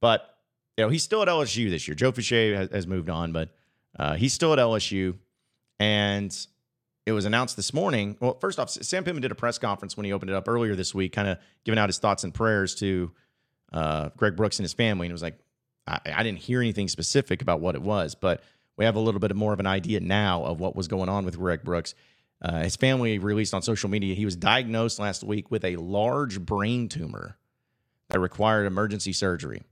But 0.00 0.36
you 0.76 0.84
know 0.84 0.90
he's 0.90 1.02
still 1.02 1.22
at 1.22 1.28
LSU 1.28 1.70
this 1.70 1.88
year. 1.88 1.94
Joe 1.94 2.12
Foucha 2.12 2.54
has, 2.54 2.70
has 2.70 2.86
moved 2.86 3.08
on, 3.08 3.32
but 3.32 3.50
uh, 3.98 4.14
he's 4.14 4.34
still 4.34 4.52
at 4.52 4.58
LSU. 4.58 5.16
And 5.78 6.36
it 7.06 7.12
was 7.12 7.24
announced 7.24 7.56
this 7.56 7.72
morning. 7.72 8.16
Well, 8.20 8.38
first 8.40 8.58
off, 8.58 8.70
Sam 8.70 9.04
Pittman 9.04 9.22
did 9.22 9.30
a 9.30 9.34
press 9.34 9.58
conference 9.58 9.96
when 9.96 10.04
he 10.04 10.12
opened 10.12 10.30
it 10.30 10.34
up 10.34 10.48
earlier 10.48 10.74
this 10.74 10.94
week, 10.94 11.12
kind 11.12 11.28
of 11.28 11.38
giving 11.64 11.78
out 11.78 11.88
his 11.88 11.98
thoughts 11.98 12.24
and 12.24 12.32
prayers 12.32 12.74
to 12.76 13.12
uh, 13.72 14.10
Greg 14.16 14.36
Brooks 14.36 14.58
and 14.58 14.64
his 14.64 14.72
family. 14.72 15.06
And 15.06 15.12
it 15.12 15.14
was 15.14 15.22
like, 15.22 15.38
I, 15.86 16.00
I, 16.16 16.22
didn't 16.22 16.38
hear 16.38 16.60
anything 16.60 16.88
specific 16.88 17.42
about 17.42 17.60
what 17.60 17.74
it 17.74 17.82
was, 17.82 18.14
but 18.14 18.42
we 18.76 18.84
have 18.84 18.96
a 18.96 19.00
little 19.00 19.20
bit 19.20 19.34
more 19.36 19.52
of 19.52 19.60
an 19.60 19.66
idea 19.66 20.00
now 20.00 20.44
of 20.44 20.60
what 20.60 20.74
was 20.74 20.88
going 20.88 21.08
on 21.08 21.24
with 21.24 21.38
Greg 21.38 21.62
Brooks. 21.62 21.94
Uh, 22.42 22.62
his 22.62 22.76
family 22.76 23.18
released 23.18 23.54
on 23.54 23.62
social 23.62 23.88
media 23.88 24.14
he 24.14 24.24
was 24.24 24.36
diagnosed 24.36 24.98
last 24.98 25.22
week 25.24 25.50
with 25.50 25.64
a 25.64 25.76
large 25.76 26.40
brain 26.40 26.88
tumor 26.88 27.38
that 28.10 28.18
required 28.18 28.66
emergency 28.66 29.12
surgery. 29.12 29.62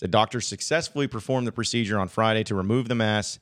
The 0.00 0.08
doctor 0.08 0.40
successfully 0.40 1.06
performed 1.06 1.46
the 1.46 1.52
procedure 1.52 1.98
on 1.98 2.08
Friday 2.08 2.44
to 2.44 2.54
remove 2.54 2.88
the 2.88 2.94
mass, 2.94 3.38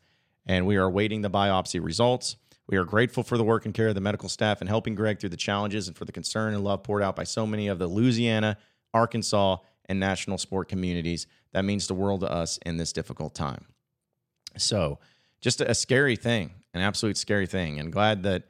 and 0.47 0.67
we 0.67 0.77
are 0.77 0.85
awaiting 0.85 1.23
the 1.23 1.31
biopsy 1.31 1.83
results. 1.83 2.37
We 2.67 2.77
are 2.77 2.85
grateful 2.85 3.23
for 3.23 3.37
the 3.37 3.45
work 3.45 3.65
and 3.65 3.75
care 3.75 3.89
of 3.89 3.95
the 3.95 4.01
medical 4.01 4.29
staff 4.29 4.61
in 4.61 4.69
helping 4.69 4.95
Greg 4.95 5.19
through 5.19 5.31
the 5.31 5.37
challenges 5.37 5.89
and 5.89 5.97
for 5.97 6.05
the 6.05 6.13
concern 6.13 6.55
and 6.55 6.63
love 6.63 6.83
poured 6.83 7.03
out 7.03 7.17
by 7.17 7.25
so 7.25 7.47
many 7.47 7.69
of 7.69 7.79
the 7.79 7.87
Louisiana, 7.87 8.59
Arkansas, 8.95 9.57
and 9.89 9.99
national 9.99 10.39
sport 10.39 10.69
communities. 10.69 11.27
That 11.53 11.65
means 11.65 11.87
the 11.87 11.95
world 11.95 12.21
to 12.21 12.31
us 12.31 12.59
in 12.65 12.77
this 12.77 12.93
difficult 12.93 13.35
time. 13.35 13.67
So, 14.57 14.99
just 15.41 15.61
a, 15.61 15.75
scary 15.75 16.17
thing, 16.17 16.53
an 16.75 16.83
absolute 16.83 17.17
scary 17.17 17.47
thing, 17.47 17.81
and 17.81 17.93
glad 17.93 18.23
that 18.25 18.45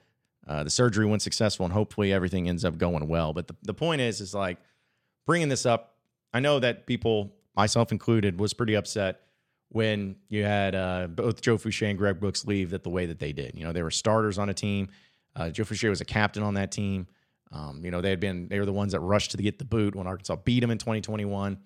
uh, 0.47 0.65
the 0.65 0.71
surgery 0.71 1.07
went 1.07 1.23
successful 1.23 1.65
and 1.65 1.73
hopefully 1.73 2.13
everything 2.13 2.49
ends 2.49 2.65
up 2.65 2.79
going 2.79 3.07
well. 3.07 3.33
But 3.33 3.47
the, 3.47 3.55
the 3.63 3.75
point 3.75 4.01
is, 4.01 4.21
is 4.21 4.35
like 4.35 4.59
bringing 5.27 5.49
this 5.49 5.67
up. 5.67 5.95
I 6.33 6.41
know 6.41 6.59
that 6.59 6.87
people, 6.87 7.33
myself 7.55 7.93
included, 7.93 8.41
was 8.41 8.53
pretty 8.53 8.75
upset 8.75 9.21
when 9.69 10.17
you 10.29 10.43
had 10.45 10.75
uh, 10.75 11.07
both 11.09 11.41
Joe 11.41 11.57
Foucha 11.57 11.89
and 11.89 11.99
Greg 11.99 12.19
Brooks 12.19 12.45
leave 12.45 12.71
that 12.71 12.83
the 12.83 12.91
way 12.91 13.07
that 13.07 13.21
they 13.21 13.33
did. 13.33 13.53
You 13.55 13.65
know, 13.65 13.73
they 13.73 13.83
were 13.83 13.91
starters 13.91 14.39
on 14.39 14.49
a 14.49 14.55
team. 14.55 14.89
Uh, 15.37 15.51
Joe 15.51 15.63
Foucha 15.63 15.89
was 15.89 16.01
a 16.01 16.05
captain 16.05 16.43
on 16.43 16.55
that 16.55 16.73
team. 16.73 17.07
Um, 17.53 17.85
you 17.85 17.91
know, 17.91 18.01
they 18.01 18.11
had 18.11 18.21
been 18.21 18.49
they 18.49 18.59
were 18.59 18.67
the 18.67 18.73
ones 18.73 18.93
that 18.93 19.01
rushed 19.01 19.33
to 19.33 19.37
get 19.39 19.59
the 19.59 19.65
boot 19.65 19.95
when 19.95 20.07
Arkansas 20.07 20.37
beat 20.37 20.61
them 20.61 20.71
in 20.71 20.79
2021. 20.79 21.59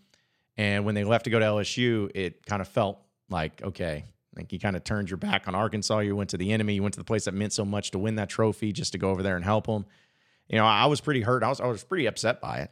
And 0.57 0.85
when 0.85 0.95
they 0.95 1.05
left 1.05 1.25
to 1.25 1.31
go 1.31 1.39
to 1.39 1.45
LSU, 1.45 2.11
it 2.15 2.47
kind 2.47 2.63
of 2.63 2.69
felt 2.69 2.99
like 3.29 3.63
okay, 3.63 4.05
like 4.37 4.53
you 4.53 4.59
kind 4.59 4.77
of 4.77 4.85
turned 4.85 5.11
your 5.11 5.17
back 5.17 5.47
on 5.47 5.55
Arkansas. 5.55 6.01
You 6.01 6.17
went 6.17 6.31
to 6.31 6.37
the 6.37 6.53
enemy. 6.53 6.75
You 6.75 6.83
went 6.83 6.95
to 6.95 7.01
the 7.01 7.05
place 7.05 7.25
that 7.27 7.35
meant 7.35 7.53
so 7.53 7.65
much 7.65 7.91
to 7.93 7.99
win 7.99 8.17
that 8.17 8.29
trophy, 8.29 8.73
just 8.73 8.93
to 8.93 8.99
go 8.99 9.11
over 9.11 9.23
there 9.23 9.37
and 9.37 9.45
help 9.45 9.67
them. 9.67 9.85
You 10.49 10.59
know, 10.59 10.65
I 10.65 10.87
was 10.87 11.01
pretty 11.01 11.21
hurt. 11.21 11.43
I 11.43 11.49
was 11.49 11.61
I 11.61 11.67
was 11.67 11.85
pretty 11.85 12.07
upset 12.07 12.41
by 12.41 12.59
it. 12.59 12.71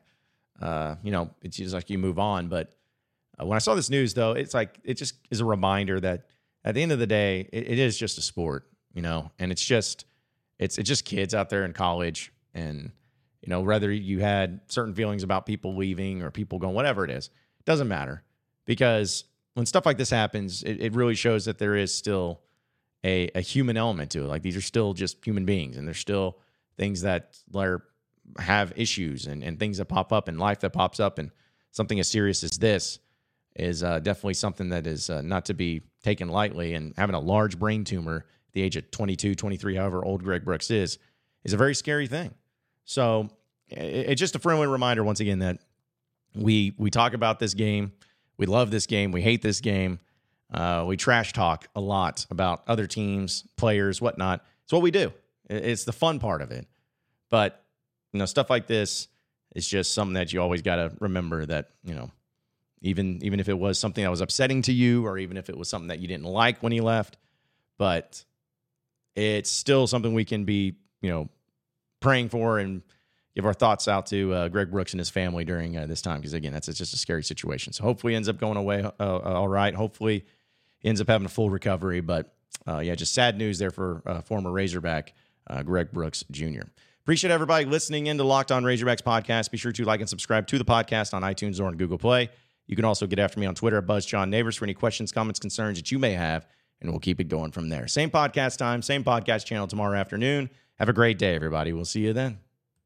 Uh, 0.61 0.97
you 1.03 1.11
know, 1.11 1.31
it's 1.43 1.57
just 1.57 1.75
like 1.75 1.91
you 1.91 1.99
move 1.99 2.19
on. 2.19 2.49
But 2.49 2.77
uh, 3.41 3.47
when 3.47 3.57
I 3.57 3.59
saw 3.59 3.75
this 3.75 3.91
news, 3.91 4.15
though, 4.15 4.33
it's 4.33 4.55
like 4.55 4.79
it 4.85 4.95
just 4.95 5.15
is 5.31 5.41
a 5.41 5.45
reminder 5.45 6.01
that 6.01 6.27
at 6.65 6.75
the 6.75 6.83
end 6.83 6.93
of 6.93 6.99
the 6.99 7.07
day, 7.07 7.49
it, 7.53 7.71
it 7.71 7.79
is 7.79 7.99
just 7.99 8.19
a 8.19 8.23
sport. 8.23 8.69
You 8.95 9.03
know, 9.03 9.31
and 9.39 9.51
it's 9.51 9.65
just 9.65 10.05
it's 10.59 10.79
it's 10.79 10.89
just 10.89 11.05
kids 11.05 11.35
out 11.35 11.49
there 11.49 11.65
in 11.65 11.73
college, 11.73 12.33
and 12.55 12.93
you 13.43 13.51
know 13.51 13.61
whether 13.61 13.91
you 13.91 14.21
had 14.21 14.61
certain 14.69 14.95
feelings 14.95 15.23
about 15.23 15.47
people 15.47 15.77
leaving 15.77 16.23
or 16.23 16.31
people 16.31 16.59
going, 16.59 16.75
whatever 16.75 17.05
it 17.05 17.11
is, 17.11 17.31
doesn't 17.65 17.89
matter 17.89 18.23
because 18.65 19.25
when 19.55 19.67
stuff 19.67 19.85
like 19.85 19.99
this 19.99 20.11
happens, 20.11 20.63
it, 20.63 20.81
it 20.81 20.95
really 20.95 21.15
shows 21.15 21.45
that 21.45 21.59
there 21.59 21.77
is 21.77 21.95
still 21.95 22.41
a, 23.05 23.29
a 23.35 23.41
human 23.41 23.77
element 23.77 24.11
to 24.13 24.21
it. 24.21 24.29
Like 24.29 24.43
these 24.43 24.57
are 24.57 24.63
still 24.63 24.95
just 24.95 25.25
human 25.25 25.45
beings, 25.45 25.77
and 25.77 25.87
there's 25.87 25.99
still 25.99 26.39
things 26.77 27.03
that 27.03 27.37
are 27.55 27.83
have 28.39 28.73
issues 28.77 29.27
and, 29.27 29.43
and 29.43 29.59
things 29.59 29.79
that 29.79 29.87
pop 29.87 30.13
up 30.13 30.29
in 30.29 30.39
life 30.39 30.61
that 30.61 30.71
pops 30.71 31.01
up, 31.01 31.19
and 31.19 31.31
something 31.71 31.99
as 32.01 32.09
serious 32.09 32.43
as 32.45 32.53
this 32.53 32.99
is 33.57 33.83
uh, 33.83 33.99
definitely 33.99 34.35
something 34.35 34.71
that 34.71 34.87
is 34.87 35.11
uh, 35.11 35.21
not 35.21 35.45
to 35.47 35.55
be 35.55 35.83
taken 36.03 36.29
lightly. 36.29 36.75
And 36.75 36.95
having 36.97 37.15
a 37.15 37.21
large 37.21 37.59
brain 37.59 37.85
tumor 37.85 38.25
at 38.49 38.53
the 38.55 38.63
age 38.63 38.77
of 38.77 38.91
22, 38.91 39.35
23, 39.35 39.77
however 39.77 40.05
old 40.05 40.23
Greg 40.23 40.45
Brooks 40.45 40.71
is, 40.71 40.99
is 41.45 41.53
a 41.53 41.57
very 41.59 41.75
scary 41.75 42.07
thing. 42.07 42.33
So 42.85 43.29
it's 43.69 44.21
just 44.21 44.35
a 44.35 44.39
friendly 44.39 44.67
reminder 44.67 45.03
once 45.05 45.21
again 45.21 45.41
that 45.41 45.59
we 46.35 46.75
we 46.79 46.91
talk 46.91 47.15
about 47.15 47.39
this 47.39 47.55
game 47.55 47.93
we 48.43 48.47
love 48.47 48.73
this 48.73 48.87
game. 48.87 49.13
We 49.13 49.23
hate 49.23 49.41
this 49.41 49.61
game. 49.61 50.01
Uh, 50.53 50.85
we 50.87 50.97
trash 50.97 51.33
talk 51.33 51.69
a 51.77 51.81
lot 51.81 52.27
about 52.29 52.63
other 52.67 52.89
teams, 52.89 53.45
players, 53.57 54.01
whatnot. 54.01 54.45
It's 54.65 54.73
what 54.73 54.83
we 54.83 54.91
do. 54.91 55.13
It's 55.49 55.85
the 55.85 55.93
fun 55.93 56.19
part 56.19 56.43
of 56.43 56.51
it. 56.51 56.67
But 57.31 57.65
you 58.13 58.19
know, 58.19 58.27
stuff 58.27 58.51
like 58.51 58.67
this 58.67 59.07
is 59.55 59.69
just 59.69 59.95
something 59.95 60.15
that 60.15 60.33
you 60.33 60.43
always 60.43 60.61
got 60.61 60.77
to 60.77 60.93
remember 60.99 61.47
that 61.47 61.71
you 61.85 61.95
know, 61.95 62.11
even 62.81 63.21
even 63.23 63.39
if 63.41 63.49
it 63.49 63.59
was 63.59 63.79
something 63.79 64.03
that 64.03 64.11
was 64.11 64.21
upsetting 64.21 64.63
to 64.63 64.73
you, 64.73 65.07
or 65.07 65.19
even 65.19 65.37
if 65.37 65.49
it 65.49 65.57
was 65.57 65.69
something 65.69 65.89
that 65.89 66.01
you 66.01 66.09
didn't 66.09 66.27
like 66.27 66.63
when 66.65 66.73
he 66.73 66.81
left, 66.81 67.17
but 67.79 68.25
it's 69.15 69.51
still 69.51 69.87
something 69.87 70.15
we 70.15 70.25
can 70.25 70.45
be 70.45 70.75
you 71.01 71.11
know 71.11 71.29
praying 72.03 72.29
for 72.29 72.59
and 72.59 72.83
give 73.35 73.47
our 73.47 73.55
thoughts 73.55 73.89
out 73.89 74.07
to 74.07 74.33
uh, 74.35 74.49
Greg 74.49 74.71
Brooks 74.71 74.93
and 74.93 75.01
his 75.01 75.11
family 75.11 75.45
during 75.45 75.77
uh, 75.77 75.87
this 75.87 76.03
time 76.03 76.21
because 76.21 76.35
again, 76.35 76.53
that's 76.53 76.67
just 76.67 76.93
a 76.93 76.99
scary 76.99 77.25
situation. 77.25 77.73
So 77.73 77.85
hopefully, 77.85 78.15
ends 78.15 78.29
up 78.29 78.39
going 78.39 78.57
away 78.57 78.83
uh, 78.83 78.91
uh, 79.01 79.19
all 79.21 79.49
right. 79.49 79.75
Hopefully, 79.75 80.27
ends 80.85 81.01
up 81.01 81.09
having 81.09 81.25
a 81.25 81.31
full 81.31 81.51
recovery. 81.51 82.01
But 82.01 82.35
uh, 82.67 82.79
yeah, 82.79 82.95
just 82.95 83.15
sad 83.15 83.39
news 83.39 83.59
there 83.59 83.71
for 83.71 84.03
uh, 84.07 84.21
former 84.21 84.51
Razorback 84.51 85.15
Greg 85.65 85.93
Brooks 85.93 86.25
Jr. 86.31 86.63
Appreciate 87.03 87.33
everybody 87.33 87.65
listening 87.65 88.07
in 88.07 88.17
to 88.17 88.25
Locked 88.25 88.53
On 88.53 88.63
Razorbacks 88.63 89.03
podcast. 89.03 89.51
Be 89.51 89.59
sure 89.59 89.73
to 89.73 89.85
like 89.85 89.99
and 89.99 90.09
subscribe 90.09 90.47
to 90.47 90.57
the 90.57 90.65
podcast 90.65 91.13
on 91.13 91.23
iTunes 91.23 91.61
or 91.61 91.65
on 91.65 91.77
Google 91.77 91.99
Play. 91.99 92.31
You 92.69 92.77
can 92.77 92.85
also 92.85 93.07
get 93.09 93.19
after 93.19 93.41
me 93.41 93.47
on 93.47 93.57
Twitter 93.57 93.79
at 93.79 93.87
Buzz 93.87 94.07
John 94.07 94.31
Nabors 94.31 94.57
for 94.57 94.65
any 94.65 94.73
questions, 94.73 95.11
comments, 95.11 95.41
concerns 95.41 95.79
that 95.79 95.91
you 95.91 95.99
may 95.99 96.13
have, 96.13 96.47
and 96.81 96.91
we'll 96.91 97.01
keep 97.01 97.21
it 97.21 97.25
going 97.25 97.51
from 97.51 97.69
there. 97.69 97.89
Same 97.89 98.09
podcast 98.09 98.57
time, 98.57 98.83
same 98.83 99.03
podcast 99.03 99.45
channel 99.45 99.67
tomorrow 99.67 99.99
afternoon. 99.99 100.49
Have 100.83 100.89
a 100.89 100.93
great 100.93 101.17
day, 101.17 101.37
everybody. 101.37 101.73
We'll 101.73 101.85
see 101.85 102.01
you 102.01 102.13
then. 102.13 102.42